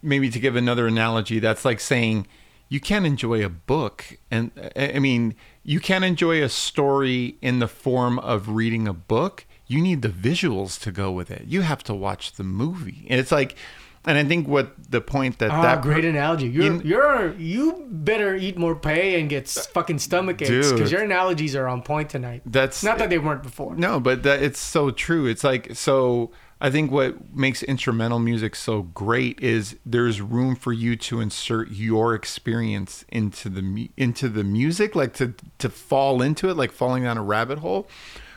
[0.01, 2.27] maybe to give another analogy, that's like saying
[2.69, 7.67] you can't enjoy a book, and I mean, you can't enjoy a story in the
[7.67, 9.45] form of reading a book.
[9.67, 11.43] You need the visuals to go with it.
[11.47, 13.55] You have to watch the movie, and it's like,
[14.05, 16.47] and I think what the point that Ah, that great analogy.
[16.47, 20.91] You're You- you're you better eat more pay and get s- fucking stomach aches because
[20.91, 22.41] your analogies are on point tonight.
[22.45, 23.75] That's Not that they weren't before.
[23.75, 25.25] No, but that, it's so true.
[25.27, 26.31] It's like so.
[26.63, 31.71] I think what makes instrumental music so great is there's room for you to insert
[31.71, 37.03] your experience into the into the music, like to to fall into it, like falling
[37.03, 37.87] down a rabbit hole.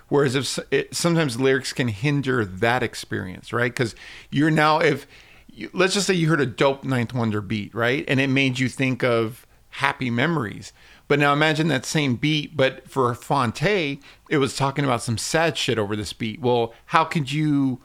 [0.08, 3.72] Whereas if it, sometimes lyrics can hinder that experience, right?
[3.72, 3.94] Because
[4.30, 5.06] you're now if
[5.54, 8.58] you, let's just say you heard a dope Ninth Wonder beat, right, and it made
[8.58, 10.72] you think of happy memories.
[11.06, 15.58] But now imagine that same beat, but for Phonte, it was talking about some sad
[15.58, 16.40] shit over this beat.
[16.40, 17.80] Well, how could you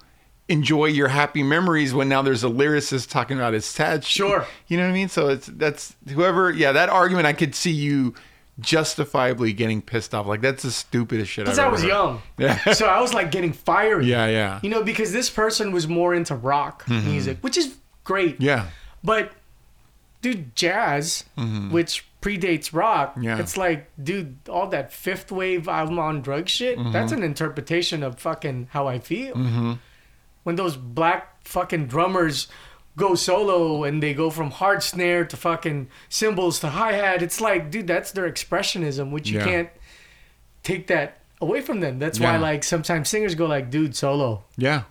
[0.48, 4.28] enjoy your happy memories when now there's a lyricist talking about his sad shit?
[4.28, 4.48] Sure.
[4.68, 5.10] You know what I mean?
[5.10, 8.16] So it's that's whoever, yeah, that argument I could see you
[8.60, 10.26] justifiably getting pissed off.
[10.28, 11.46] Like that's the stupidest shit.
[11.46, 11.88] Because I was heard.
[11.90, 12.22] young.
[12.38, 12.58] Yeah.
[12.74, 14.06] so I was like getting fiery.
[14.06, 14.60] Yeah, yeah.
[14.64, 18.40] You know, because this person was more into rock music, which is great.
[18.42, 18.68] Yeah.
[19.04, 19.32] But
[20.22, 21.24] dude, jazz,
[21.72, 23.24] which predates rock, Mm-hmm.
[23.24, 23.40] Yeah.
[23.40, 26.92] it's like, dude, all that fifth wave I'm on drug shit, Mm-hmm.
[26.92, 29.78] that's an interpretation of fucking how I feel.
[30.44, 32.48] When those black fucking drummers
[33.00, 37.42] go solo and they go from hard snare to fucking cymbals to hi hat, it's
[37.42, 39.46] like, dude, that's their expressionism, which you Yeah.
[39.46, 39.70] can't
[40.62, 41.98] take that away from them.
[41.98, 44.44] That's why, like, sometimes singers go like, dude, solo.
[44.58, 44.84] Yeah.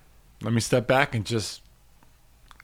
[0.43, 1.63] Let me step back and just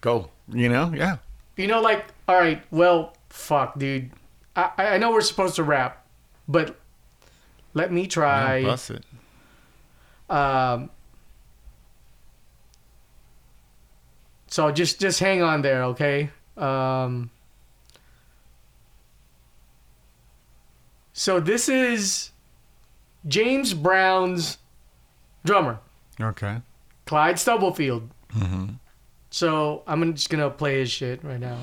[0.01, 0.31] go.
[0.53, 0.93] You know?
[0.95, 1.17] Yeah.
[1.57, 4.11] You know, like, all right, well, fuck, dude.
[4.57, 6.05] I, I know we're supposed to rap,
[6.49, 6.79] but
[7.75, 8.63] let me Yeah, try.
[8.63, 9.05] bust it.
[10.31, 10.91] um,
[14.55, 16.31] so just just hang on there, okay?
[16.57, 17.29] Um,
[21.13, 22.31] so this is
[23.27, 24.59] James Brown's
[25.45, 25.81] drummer,
[26.21, 26.59] Okay.
[27.05, 28.09] Clyde Stubblefield.
[28.33, 28.75] Mm-hmm.
[29.31, 31.59] So I'm just gonna play his shit right now.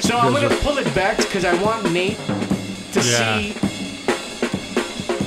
[0.00, 0.48] So I'm gonna
[0.94, 2.16] back because I want Nate
[2.92, 3.38] to Yeah.
[3.38, 3.54] see.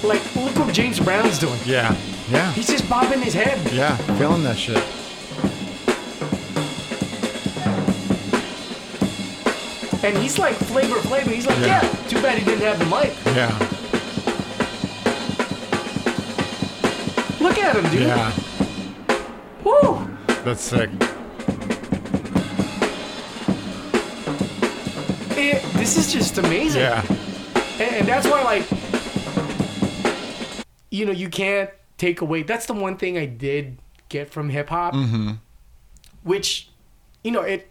[0.08, 1.60] Like, look what James Brown's doing.
[1.66, 1.96] Yeah.
[2.30, 2.52] Yeah.
[2.54, 3.60] He's just bobbing his head.
[3.72, 3.96] Yeah.
[4.18, 4.84] Feeling that shit.
[10.04, 11.32] And he's like flavor flavor.
[11.32, 11.82] He's like, Yeah.
[11.84, 12.08] yeah.
[12.08, 13.14] Too bad he didn't have the mic.
[13.36, 13.52] Yeah.
[17.40, 18.02] Look at him, dude.
[18.04, 18.32] Yeah.
[19.64, 20.08] Woo!
[20.44, 20.90] That's sick.
[25.54, 26.82] This is just amazing.
[26.82, 27.06] Yeah.
[27.80, 28.66] And, and that's why, like,
[30.92, 32.44] you know, you can't take away.
[32.44, 33.78] That's the one thing I did
[34.10, 35.32] get from hip hop, Mm-hmm.
[36.24, 36.70] which,
[37.24, 37.70] you know, it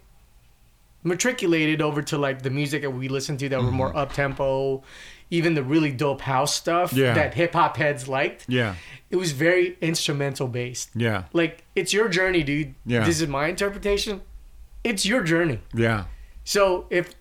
[1.03, 4.83] matriculated over to like the music that we listened to that were more up tempo,
[5.31, 7.01] even the really dope house stuff Mm-hmm.
[7.01, 7.15] Yeah.
[7.15, 8.47] that hip hop heads liked.
[8.49, 8.75] Yeah.
[9.11, 10.91] It was very instrumental based.
[10.95, 11.25] Yeah.
[11.33, 12.75] Like, it's your journey, dude.
[12.85, 13.05] Yeah.
[13.05, 14.23] This is my interpretation.
[14.83, 15.61] It's your journey.
[15.73, 16.05] Yeah.
[16.45, 17.15] So if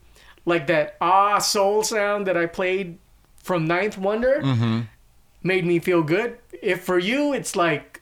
[0.45, 2.97] like that ah soul sound that I played
[3.37, 4.81] from Ninth Wonder Mm-hmm.
[5.43, 6.37] made me feel good.
[6.61, 8.01] If for you it's like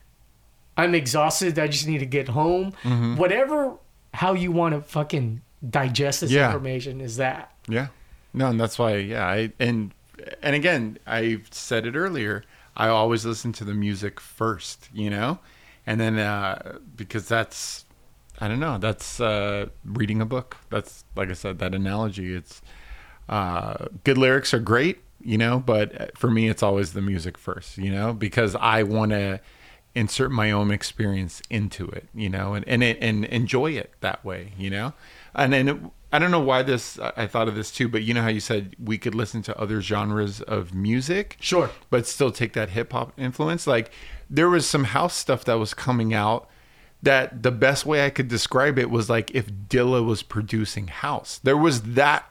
[0.77, 2.73] I'm exhausted, I just need to get home.
[2.83, 3.17] Mm-hmm.
[3.17, 3.73] Whatever
[4.13, 6.47] how you want to fucking digest this Yeah.
[6.47, 7.51] information is that.
[7.67, 7.87] Yeah.
[8.33, 9.93] No, and that's why, yeah, I and
[10.41, 12.43] and again, I said it earlier.
[12.77, 15.39] I always listen to the music first, you know,
[15.85, 17.85] and then uh, because that's
[18.41, 20.57] I don't know, that's uh, reading a book.
[20.69, 22.33] That's like I said, that analogy.
[22.33, 22.61] It's
[23.29, 27.77] uh, good lyrics are great, you know, but for me, it's always the music first,
[27.77, 29.39] you know, because I want to
[29.93, 34.25] insert my own experience into it, you know, and and it, and enjoy it that
[34.25, 34.93] way, you know.
[35.35, 35.77] And then it,
[36.11, 38.39] I don't know why this I thought of this too, but you know how you
[38.39, 41.69] said we could listen to other genres of music, Sure.
[41.89, 43.67] but still take that hip hop influence.
[43.67, 43.91] Like
[44.29, 46.49] there was some house stuff that was coming out
[47.03, 51.39] that the best way I could describe it was like if Dilla was producing house.
[51.43, 52.25] There was that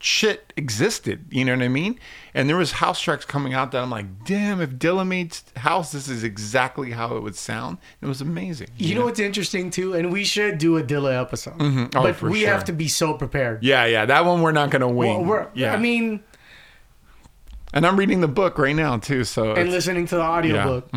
[0.00, 1.98] shit existed, you know what I mean?
[2.34, 5.92] And there was house tracks coming out that I'm like, damn, if Dilla made house,
[5.92, 7.78] this is exactly how it would sound.
[8.02, 8.68] It was amazing.
[8.76, 12.40] You know what's interesting too, and we should do a Dilla episode, Oh, but we
[12.40, 12.50] sure.
[12.50, 13.62] have to be so prepared.
[13.62, 15.26] Yeah, yeah, that one we're not gonna wing.
[15.26, 16.22] Well, yeah, I mean,
[17.72, 19.24] and I'm reading the book right now too.
[19.24, 20.88] So and listening to the audiobook.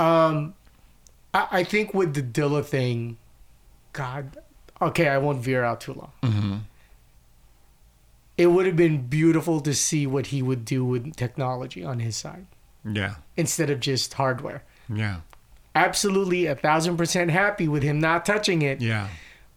[0.00, 0.54] Um,
[1.34, 3.18] I, I think with the Dilla thing,
[3.92, 4.36] God,
[4.80, 6.12] okay, I won't veer out too long.
[6.22, 6.56] Mm-hmm.
[8.38, 12.16] It would have been beautiful to see what he would do with technology on his
[12.16, 12.46] side
[12.84, 14.64] yeah, instead of just hardware.
[14.92, 15.20] yeah,
[15.74, 18.80] Absolutely, a thousand percent happy with him not touching it.
[18.80, 19.08] yeah,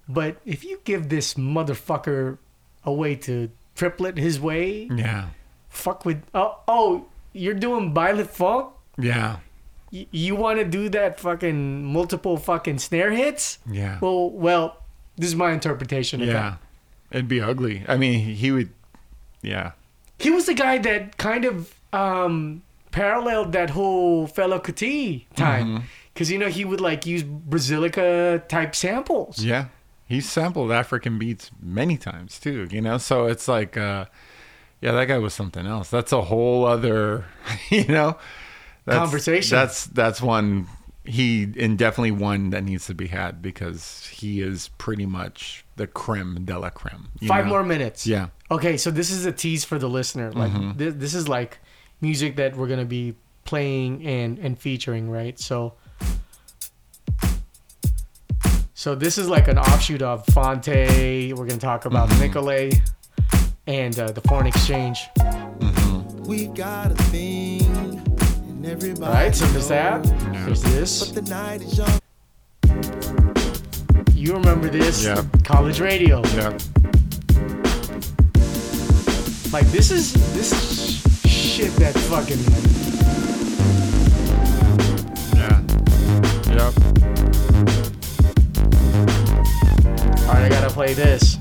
[0.08, 2.38] But if you give this motherfucker
[2.84, 5.30] a way to triplet his way, yeah,
[5.70, 8.72] fuck with oh oh you're doing Violet Funk.
[8.98, 9.38] yeah,
[9.92, 13.60] Y- you want to do that fucking multiple fucking snare hits?
[13.72, 14.00] yeah.
[14.02, 14.78] Well, well,
[15.18, 16.34] this is my interpretation of that.
[16.34, 16.50] yeah.
[16.50, 16.60] that.
[17.12, 17.84] It'd be ugly.
[17.88, 18.70] I mean, he would.
[19.42, 19.72] Yeah,
[20.18, 25.68] He was the guy that kind of um, paralleled that whole Fela Kuti time.
[25.68, 25.84] Mm-hmm.
[26.14, 29.44] Because, you know, he would like use Brazilica type samples.
[29.44, 29.66] yeah.
[30.08, 32.68] He sampled African beats many times too.
[32.72, 34.06] You know, so it's like, uh,
[34.82, 35.90] yeah, that guy was something else.
[35.90, 37.26] That's a whole other,
[37.70, 38.18] you know,
[38.86, 39.56] that's, Conversation.
[39.56, 40.68] That's that's one
[41.08, 45.86] he and definitely one that needs to be had because he is pretty much the
[45.88, 47.10] creme de la creme.
[47.20, 47.50] you Five know?
[47.52, 48.08] more minutes.
[48.08, 48.28] Yeah.
[48.50, 50.32] Okay, so this is a tease for the listener.
[50.32, 50.78] Like Mm-hmm.
[50.78, 51.60] this, this is like
[52.02, 55.38] music that we're gonna be playing and and featuring, right?
[55.40, 55.74] So,
[58.74, 60.68] so this is like an offshoot of Phonte.
[61.34, 62.22] We're gonna talk about Mm-hmm.
[62.22, 62.72] Nicolay
[63.68, 65.08] and uh, the foreign exchange.
[65.18, 66.24] Mm-hmm.
[66.24, 67.45] We got a thing, and everybody.
[68.66, 68.72] All
[69.14, 70.04] right, so there's that.
[70.04, 70.46] Yeah.
[70.48, 71.12] There's this.
[71.12, 72.00] The night is young.
[74.16, 75.06] You remember this?
[75.06, 75.24] Yeah.
[75.44, 76.24] College radio.
[76.34, 76.50] Yeah.
[79.54, 82.40] Like this is this is sh- shit that fucking.
[85.38, 85.62] Yeah.
[86.56, 86.74] Yep.
[90.28, 91.38] All right, I gotta play this.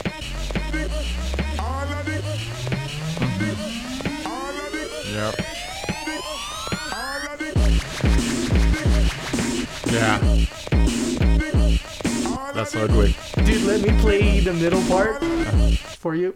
[5.24, 5.36] Yep.
[9.90, 10.18] Yeah.
[12.52, 13.16] That's ugly.
[13.36, 15.24] Dude, let me play the middle part
[15.96, 16.34] for you.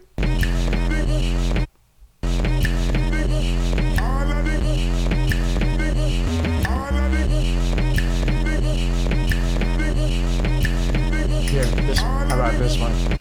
[11.47, 12.01] Here, this.
[12.01, 12.27] one.
[12.27, 13.18] How about this one?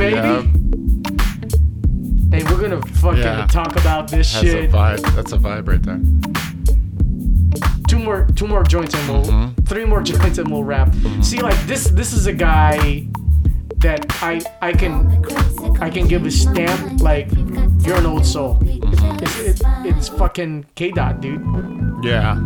[0.00, 0.48] Baby.
[2.32, 3.46] And we're gonna fucking Yeah.
[3.46, 4.70] talk about this shit.
[4.70, 5.14] That's a vibe.
[5.16, 6.00] That's a vibe right there.
[7.88, 9.64] Two more, two more joints and we'll, Mm-hmm.
[9.64, 10.94] three more joints and we'll wrap.
[11.22, 13.08] See, like this, this is a guy
[13.78, 15.24] that I, I can,
[15.80, 17.28] I can give a stamp like
[17.80, 18.56] you're an old soul.
[18.56, 19.24] Mm-hmm.
[19.24, 19.62] It's, it's,
[19.98, 21.42] it's fucking K Dot, dude.
[22.04, 22.36] Yeah.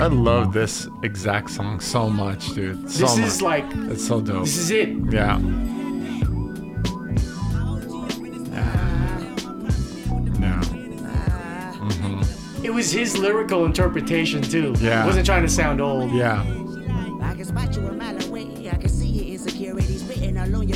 [0.00, 2.90] I love this exact song so much, dude.
[2.90, 3.26] So This much.
[3.26, 4.44] is like, it's so dope.
[4.44, 4.88] this is it.
[5.12, 5.38] Yeah.
[10.40, 10.60] Yeah.
[11.80, 12.64] Mm-hmm.
[12.64, 14.74] It was his lyrical interpretation too.
[14.78, 15.02] Yeah.
[15.02, 16.10] He wasn't trying to sound old.
[16.12, 16.42] Yeah.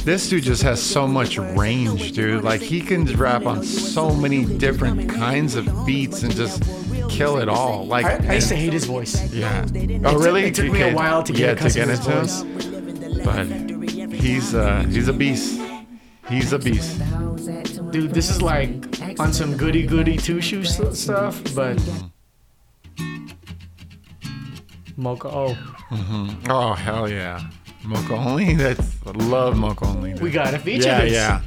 [0.05, 2.45] This dude just has so much range, dude.
[2.45, 6.63] Like he can rap on so many different kinds of beats and just
[7.09, 7.87] kill it all.
[7.87, 9.33] Like I, I used to hate his voice.
[9.33, 9.65] yeah.
[10.05, 10.45] Oh really?
[10.45, 13.25] It took me a while to get yeah, to get into him.
[13.25, 15.61] But he's uh he's a beast.
[16.29, 17.01] He's a beast.
[17.91, 21.81] Dude, this is like on some goody goody two shoe stuff, but.
[24.97, 25.55] Mocha, oh,
[25.91, 26.47] Mhm.
[26.49, 27.41] Oh hell yeah.
[27.85, 28.55] Mocha only?
[28.55, 30.15] That's I love Mocha only.
[30.15, 31.13] we gotta feature yeah, this.
[31.13, 31.41] yeah.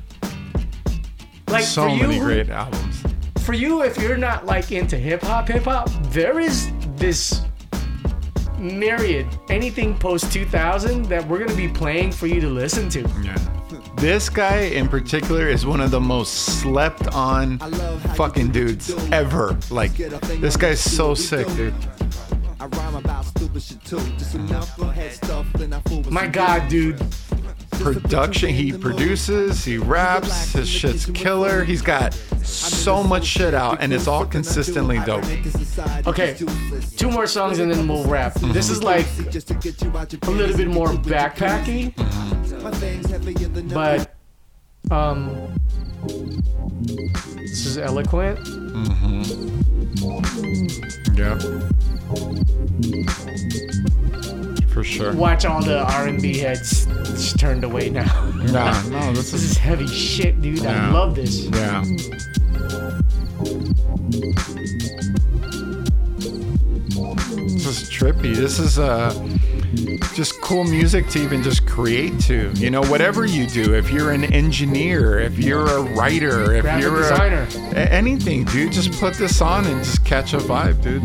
[1.49, 3.03] Like So for you, many great albums.
[3.39, 7.41] for you, if you're not like into hip hop, hip hop, there is this
[8.59, 13.01] myriad anything post 2000 that we're gonna be playing for you to listen to.
[13.23, 13.37] Yeah.
[13.97, 17.57] This guy in particular is one of the most slept on
[18.15, 19.57] fucking dudes ever.
[19.71, 21.73] Like, this guy's so sick, dude.
[23.57, 27.01] I rhyme about stupid My God, dude.
[27.71, 31.63] Production, he produces, he raps, his shit's killer.
[31.63, 35.25] He's got so much shit out, and it's all consistently dope.
[36.05, 36.37] Okay,
[36.97, 38.35] two more songs and then we'll wrap.
[38.35, 41.93] This is like a little bit more backpacky,
[43.73, 44.15] but
[44.91, 45.53] um,
[47.35, 48.39] this is eloquent.
[51.15, 51.39] Yeah.
[54.69, 55.13] For sure.
[55.13, 58.25] Watch all the R&B heads just turned away now.
[58.47, 60.65] Nah, no, this This is is heavy shit, dude.
[60.65, 61.45] I love this.
[61.45, 61.83] yeah.
[66.47, 68.35] This is trippy.
[68.35, 69.11] This is uh
[70.15, 72.51] just cool music to even just create to.
[72.55, 76.81] You know, whatever you do, if you're an engineer, if you're a writer, if Graphic
[76.83, 77.47] you're designer.
[77.75, 81.03] A, a- anything, dude, just put this on and just catch a vibe, dude.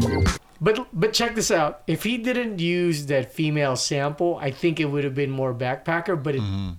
[0.63, 1.83] But but check this out.
[1.89, 6.17] If he didn't use that female sample, I think it would have been more backpacker.
[6.23, 6.71] But it Mm-hmm.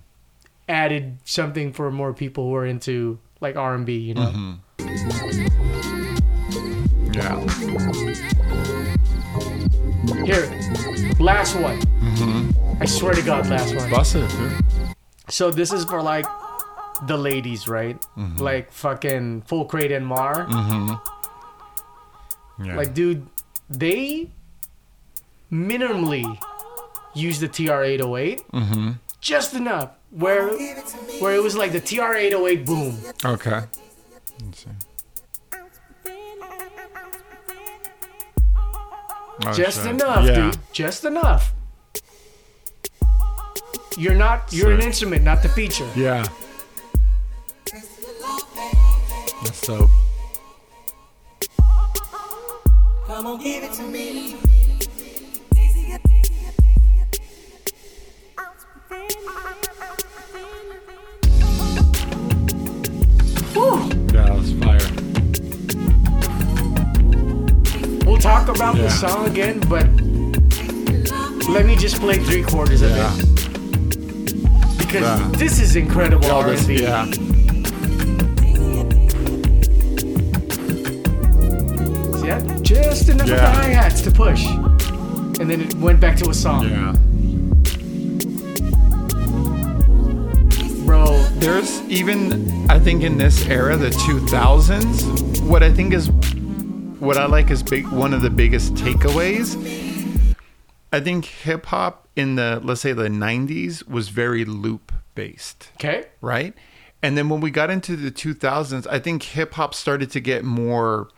[0.68, 3.98] added something for more people who are into like R and B.
[3.98, 4.32] You know.
[4.32, 5.54] Mm-hmm.
[7.12, 7.40] Yeah.
[10.24, 10.48] Here,
[11.20, 11.78] last one.
[11.80, 12.82] Mm-hmm.
[12.82, 13.90] I swear to God, last one.
[13.90, 14.52] Bust it, dude.
[15.28, 16.26] So this is for like
[17.06, 18.00] the ladies, right?
[18.16, 18.38] Mm-hmm.
[18.42, 20.46] Like fucking Full Crate and Mar.
[22.62, 22.76] Yeah.
[22.76, 23.26] Like, dude,
[23.68, 24.30] they
[25.52, 26.38] minimally
[27.14, 28.90] use the TR-808 Mm-hmm.
[29.20, 30.48] just enough where
[31.20, 32.98] where it was like the TR-808 boom.
[33.24, 33.62] Okay.
[34.44, 34.70] Let's see.
[39.46, 39.90] Oh, just shit.
[39.90, 40.34] enough, yeah.
[40.50, 40.58] dude.
[40.72, 41.52] Just enough.
[43.98, 44.52] You're not.
[44.52, 45.88] You're an instrument, not the feature.
[45.96, 46.24] Yeah.
[49.42, 49.90] That's dope.
[53.06, 54.36] Come on, give it to me.
[63.56, 64.78] Yeah, that's fire.
[68.06, 69.86] We'll talk about the song again, but
[71.48, 73.12] let me just play three quarters of Yeah.
[73.16, 75.28] it because Yeah.
[75.36, 76.82] this is incredible All R&B.
[76.82, 77.06] yeah.
[82.74, 86.34] Just enough of the hi hats to push, and then it went back to a
[86.34, 86.68] song.
[86.68, 86.92] Yeah.
[90.84, 96.10] Bro, There's even, I think, in this era, the 2000s, what I think is,
[97.00, 97.86] what I like is big.
[97.88, 99.54] One of the biggest takeaways.
[100.92, 105.70] I think hip hop in the, let's say, the 90s was very loop based.
[105.76, 106.06] okay.
[106.20, 106.54] right?
[107.02, 110.44] And then when we got into the 2000s, I think hip hop started to get
[110.44, 111.08] more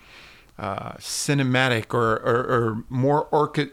[0.58, 3.68] uh, cinematic or, or, or more orca.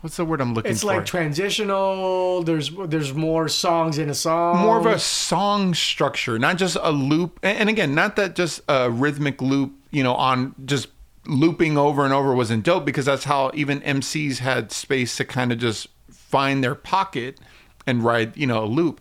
[0.00, 0.92] What's the word I'm looking It's for?
[0.92, 2.42] It's like transitional.
[2.42, 4.58] There's there's more songs in a song.
[4.58, 7.40] more of a song structure, not just a loop.
[7.42, 10.88] And and again, not that just a rhythmic loop, you know, on just
[11.26, 15.52] looping over and over wasn't dope because that's how even MCs had space to kind
[15.52, 17.38] of just find their pocket
[17.86, 19.00] and ride, you know, a loop.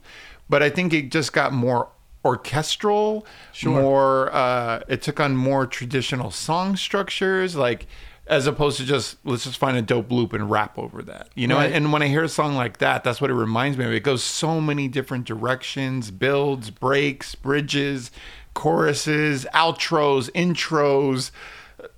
[0.50, 1.90] But I think it just got more
[2.26, 3.26] orchestral,
[3.64, 7.86] more uh it took on more traditional song structures like
[8.28, 11.28] as opposed to just let's just find a dope loop and rap over that.
[11.36, 11.72] You know, Right.
[11.74, 13.92] and when I hear a song like that, that's what it reminds me of.
[13.92, 18.12] It goes so many different directions, builds, breaks, bridges,
[18.54, 21.32] choruses, outros, intros,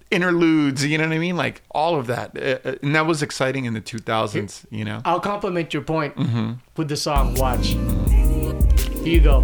[0.09, 1.37] interludes, you know what I mean?
[1.37, 2.35] Like all of that.
[2.35, 5.01] Uh, uh, And that was exciting in the 2000s, you know?
[5.05, 6.53] I'll compliment your point Mm-hmm.
[6.75, 7.67] with the song "Watch."
[9.03, 9.41] Here you go.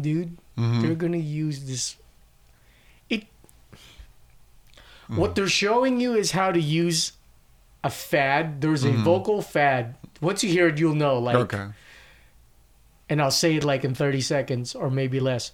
[0.00, 0.82] Dude, Mm-hmm.
[0.82, 1.96] they're gonna use this.
[3.10, 3.24] It.
[5.10, 5.16] Mm.
[5.18, 7.12] What they're showing you is how to use
[7.82, 8.60] a fad.
[8.60, 9.96] There's a vocal fad.
[10.20, 11.18] Once you hear it, you'll know.
[11.18, 11.54] Like, Mm-hmm.
[11.56, 11.72] Okay.
[13.10, 15.52] and I'll say it like in 30 seconds or maybe less.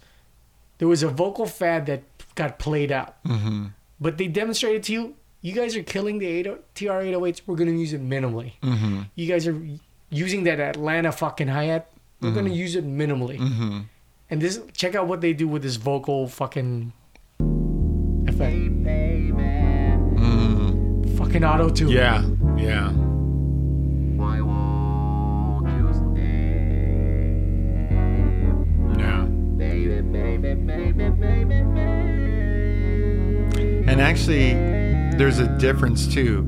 [0.77, 2.03] There was a vocal fad that
[2.35, 3.65] got played out, Mm-hmm.
[3.99, 7.41] but they demonstrated to you, you guys are killing the 80 TR-808s.
[7.47, 8.53] We're gonna use it minimally.
[8.61, 9.01] Mm-hmm.
[9.15, 9.59] You guys are
[10.11, 11.89] using that Atlanta fucking hi hat.
[12.21, 13.85] We're gonna use it minimally.
[14.31, 16.93] And this, check out what they do with this vocal fucking
[18.27, 18.55] effect.
[20.15, 21.17] Mm-hmm.
[21.17, 21.89] Fucking auto tune.
[21.89, 22.23] Yeah.
[22.55, 22.93] Yeah.
[28.97, 29.25] Yeah.
[33.91, 34.53] And actually,
[35.17, 36.47] there's a difference too.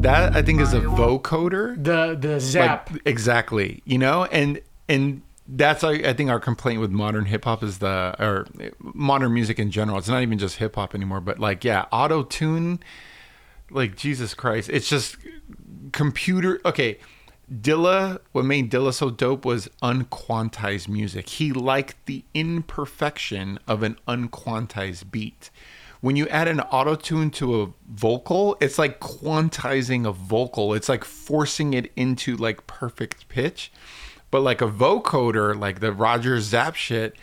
[0.00, 1.76] That I think is a vocoder.
[1.82, 2.90] The the zap.
[2.90, 3.80] Like, exactly.
[3.84, 5.22] You know, and and
[5.52, 8.46] that's I, I think our complaint with modern hip hop is the or
[8.80, 9.98] modern music in general.
[9.98, 12.80] It's not even just hip hop anymore, but like yeah, auto tune.
[13.72, 15.16] Like Jesus Christ, it's just
[15.92, 16.60] computer.
[16.64, 16.98] Okay,
[17.52, 18.20] Dilla.
[18.32, 21.28] What made Dilla so dope was unquantized music.
[21.28, 25.50] He liked the imperfection of an unquantized beat.
[26.00, 30.74] When you add an auto tune to a vocal, it's like quantizing a vocal.
[30.74, 33.70] It's like forcing it into like perfect pitch.
[34.30, 37.16] But like a vocoder, like the Roger Zapp shit,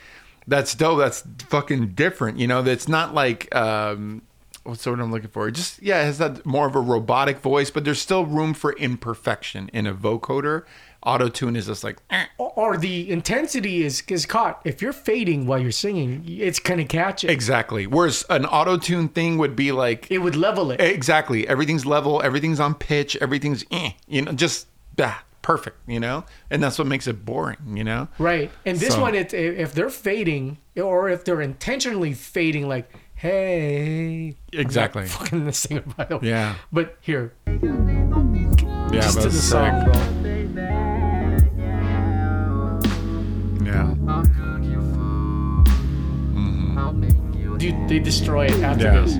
[0.45, 0.99] that's dope.
[0.99, 2.37] That's fucking different.
[2.39, 4.21] You know, that's not like um
[4.63, 5.49] what's the word I'm looking for?
[5.49, 8.73] Just yeah, it has that more of a robotic voice, but there's still room for
[8.73, 10.63] imperfection in a vocoder.
[11.03, 12.25] Auto tune is just like eh.
[12.37, 14.59] Or, or the intensity is is caught.
[14.65, 17.29] If you're fading while you're singing, it's gonna catch it.
[17.29, 17.87] exactly.
[17.87, 20.81] Whereas an auto tune thing would be like It would level it.
[20.81, 26.25] exactly everything's level, everything's on pitch, everything's eh, you know, just bah, perfect, you know,
[26.51, 28.09] and that's what makes it boring, you know.
[28.19, 28.51] Right.
[28.65, 34.35] And this So- one, it, if they're fading, or if they're intentionally fading, like, hey.
[34.51, 35.03] Exactly.
[35.03, 36.27] I'm fucking the singer, by the way.
[36.27, 36.55] Yeah.
[36.73, 39.51] But here, Yeah, just to the sick.
[39.51, 39.93] song, bro.
[43.63, 43.93] Yeah.
[47.57, 48.99] Dude, they destroy it after Yeah.
[49.01, 49.15] this.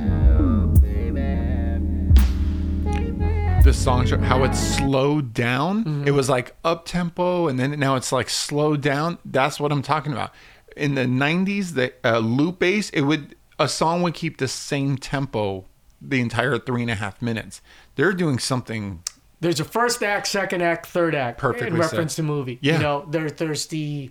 [3.68, 6.08] This song how it slowed down Mm-hmm.
[6.08, 9.82] it was like up tempo and then now it's like slowed down that's what i'm
[9.82, 10.32] talking about
[10.78, 14.96] in the 90s the uh, loop bass it would a song would keep the same
[14.98, 15.66] tempo
[16.02, 17.60] the entire three and a half minutes
[17.96, 19.04] they're doing something
[19.42, 21.38] There's a first act, second act, third act.
[21.38, 21.68] Perfect.
[21.68, 22.58] In reference to movie.
[22.62, 22.78] Yeah.
[22.78, 24.10] You know, there, there's the.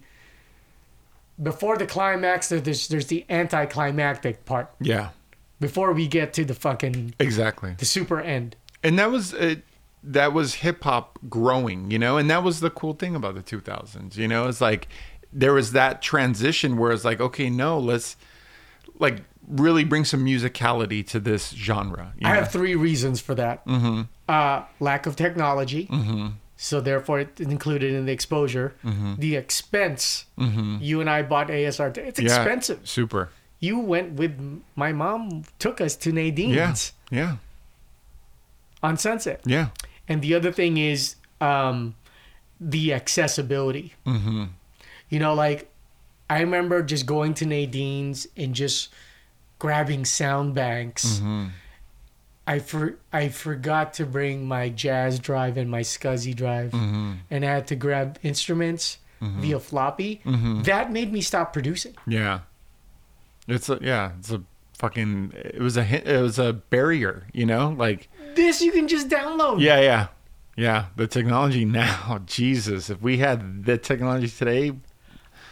[1.42, 4.70] Before the climax, there's, there's the anticlimactic part.
[4.80, 5.08] yeah
[5.60, 7.14] Before we get to the fucking.
[7.18, 8.54] exactly The super end.
[8.86, 9.56] And that was uh,
[10.02, 13.42] that was hip hop growing, you know, and that was the cool thing about the
[13.42, 14.88] 2000s, you know, it's like
[15.32, 18.16] there was that transition where it's like, okay, no, let's
[18.98, 22.12] like really bring some musicality to this genre.
[22.18, 22.40] You I know?
[22.40, 23.64] have three reasons for that.
[23.66, 24.02] Mm-hmm.
[24.28, 25.86] Uh, lack of technology.
[25.86, 26.28] Mm-hmm.
[26.56, 28.74] So therefore, it's included in the exposure.
[29.18, 30.24] The expense.
[30.38, 31.92] You and I bought ASR.
[31.92, 32.28] t- It's Mm-hmm.
[32.28, 32.80] Yeah, expensive.
[32.88, 33.28] super.
[33.60, 35.44] You went with my mom.
[35.58, 36.54] Took us to Nadine's
[37.10, 37.36] Yeah, yeah,
[38.82, 39.40] on Sunset.
[39.44, 39.68] yeah,
[40.08, 41.94] And the other thing is um,
[42.60, 43.94] the accessibility.
[44.06, 44.44] Mm-hmm.
[45.08, 45.70] You know, like
[46.28, 48.92] I remember just going to Nadine's and just
[49.58, 51.20] grabbing sound banks.
[52.48, 57.48] I for I forgot to bring my Jaz drive and my SCSI drive, and I
[57.48, 60.20] had to grab instruments via floppy.
[60.24, 61.94] That made me stop producing.
[62.06, 62.40] yeah.
[63.48, 64.42] It's a yeah, it's a
[64.78, 65.32] fucking.
[65.36, 69.60] It was a it was a barrier, you know, like This you can just download.
[69.60, 70.06] yeah, yeah,
[70.56, 70.84] yeah.
[70.96, 74.72] The technology now, Jesus, if we had the technology today,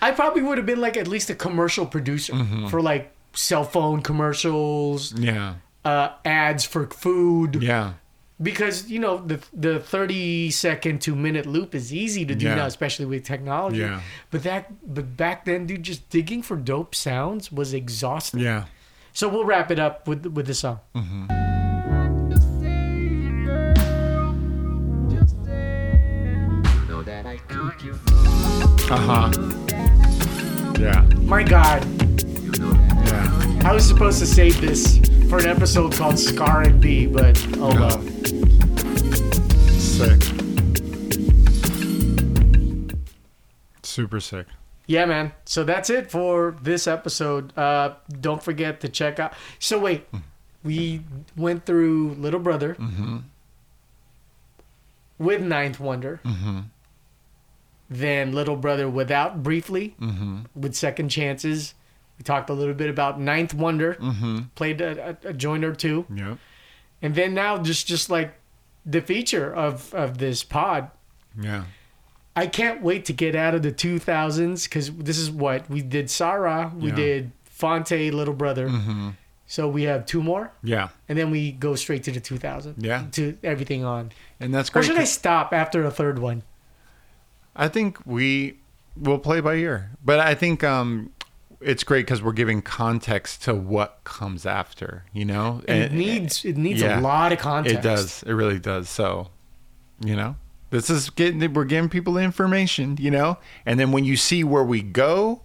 [0.03, 2.35] I probably would have been like at least a commercial producer
[2.71, 5.55] for like cell phone commercials, yeah,
[5.85, 7.63] uh, ads for food.
[7.63, 7.95] yeah.
[8.43, 12.57] Because you know the the thirty second to minute loop is easy to do Yeah.
[12.57, 13.79] now, especially with technology.
[13.79, 14.01] Yeah.
[14.33, 18.41] But that but back then, dude, just digging for dope sounds was exhausting.
[18.41, 18.65] Yeah.
[19.13, 20.81] So we'll wrap it up with with the song.
[28.95, 29.33] Uh huh.
[30.79, 31.01] Yeah.
[31.23, 31.85] My God,
[32.61, 33.61] Yeah.
[33.65, 37.71] I was supposed to save this for an episode called Scar and B, but oh
[37.71, 37.81] No.
[37.81, 38.03] well.
[39.81, 40.23] Sick.
[43.83, 44.47] Super sick.
[44.87, 45.33] Yeah, man.
[45.45, 47.57] So that's it for this episode.
[47.59, 49.33] Uh, don't forget to check out.
[49.59, 50.07] So wait,
[50.63, 51.03] we
[51.37, 52.77] went through Little Brother
[55.19, 56.21] with Ninth Wonder.
[57.91, 60.41] Then Little Brother without briefly mm-hmm.
[60.55, 61.75] with Second Chances.
[62.19, 63.95] We talked a little bit about Ninth Wonder.
[63.95, 64.39] Mm-hmm.
[64.55, 66.39] Played a, a, a joint or two, Yep.
[67.03, 68.35] and then now just just like
[68.87, 70.91] the feature of of this pod.
[71.41, 71.65] Yeah.
[72.37, 76.11] I can't wait to get out of the 2000s because this is what we did.
[76.11, 76.95] Sarah, we Yeah.
[76.97, 78.69] did Phonte, Little Brother.
[78.69, 79.11] Mm-hmm.
[79.47, 80.89] So we have two more, Yeah.
[81.09, 82.77] and then we go straight to the 2000.
[82.79, 83.05] Yeah.
[83.13, 84.11] to everything on.
[84.41, 84.87] And that's Or great.
[84.87, 86.43] should I stop after a third one?
[87.57, 88.59] I think we
[88.97, 91.13] will play by ear, but I think um,
[91.61, 95.05] it's great because we're giving context to what comes after.
[95.13, 96.99] You know, And it needs it needs yeah.
[96.99, 97.79] a lot of context.
[97.79, 98.23] It does.
[98.25, 98.89] It really does.
[98.89, 99.29] So,
[100.05, 100.37] you know,
[100.71, 102.97] this is getting we're giving people information.
[103.01, 105.41] You know, and then when you see where we go,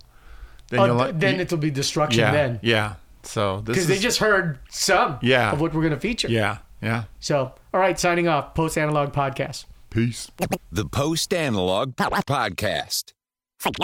[0.70, 2.20] then th- then it'll be destruction.
[2.22, 2.95] yeah then yeah.
[3.24, 5.51] So because they just heard some Yeah.
[5.51, 6.28] of what we're gonna feature.
[6.30, 7.03] yeah yeah.
[7.20, 8.55] So all right, signing off.
[8.55, 9.66] Post analog podcast.
[9.90, 10.30] Peace.
[10.72, 13.14] The Post Analog Podcast.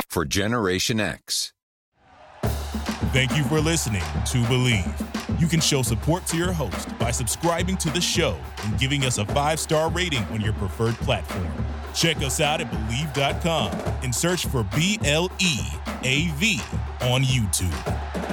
[0.09, 1.51] for Generation X.
[3.11, 5.39] Thank you for listening to Bleav.
[5.39, 9.17] You can show support to your host by subscribing to the show and giving us
[9.17, 11.47] a five star rating on your preferred platform.
[11.93, 13.71] Check us out at Bleav.com
[14.03, 15.59] and search for B L E
[16.03, 16.59] A V
[17.01, 18.24] on YouTube.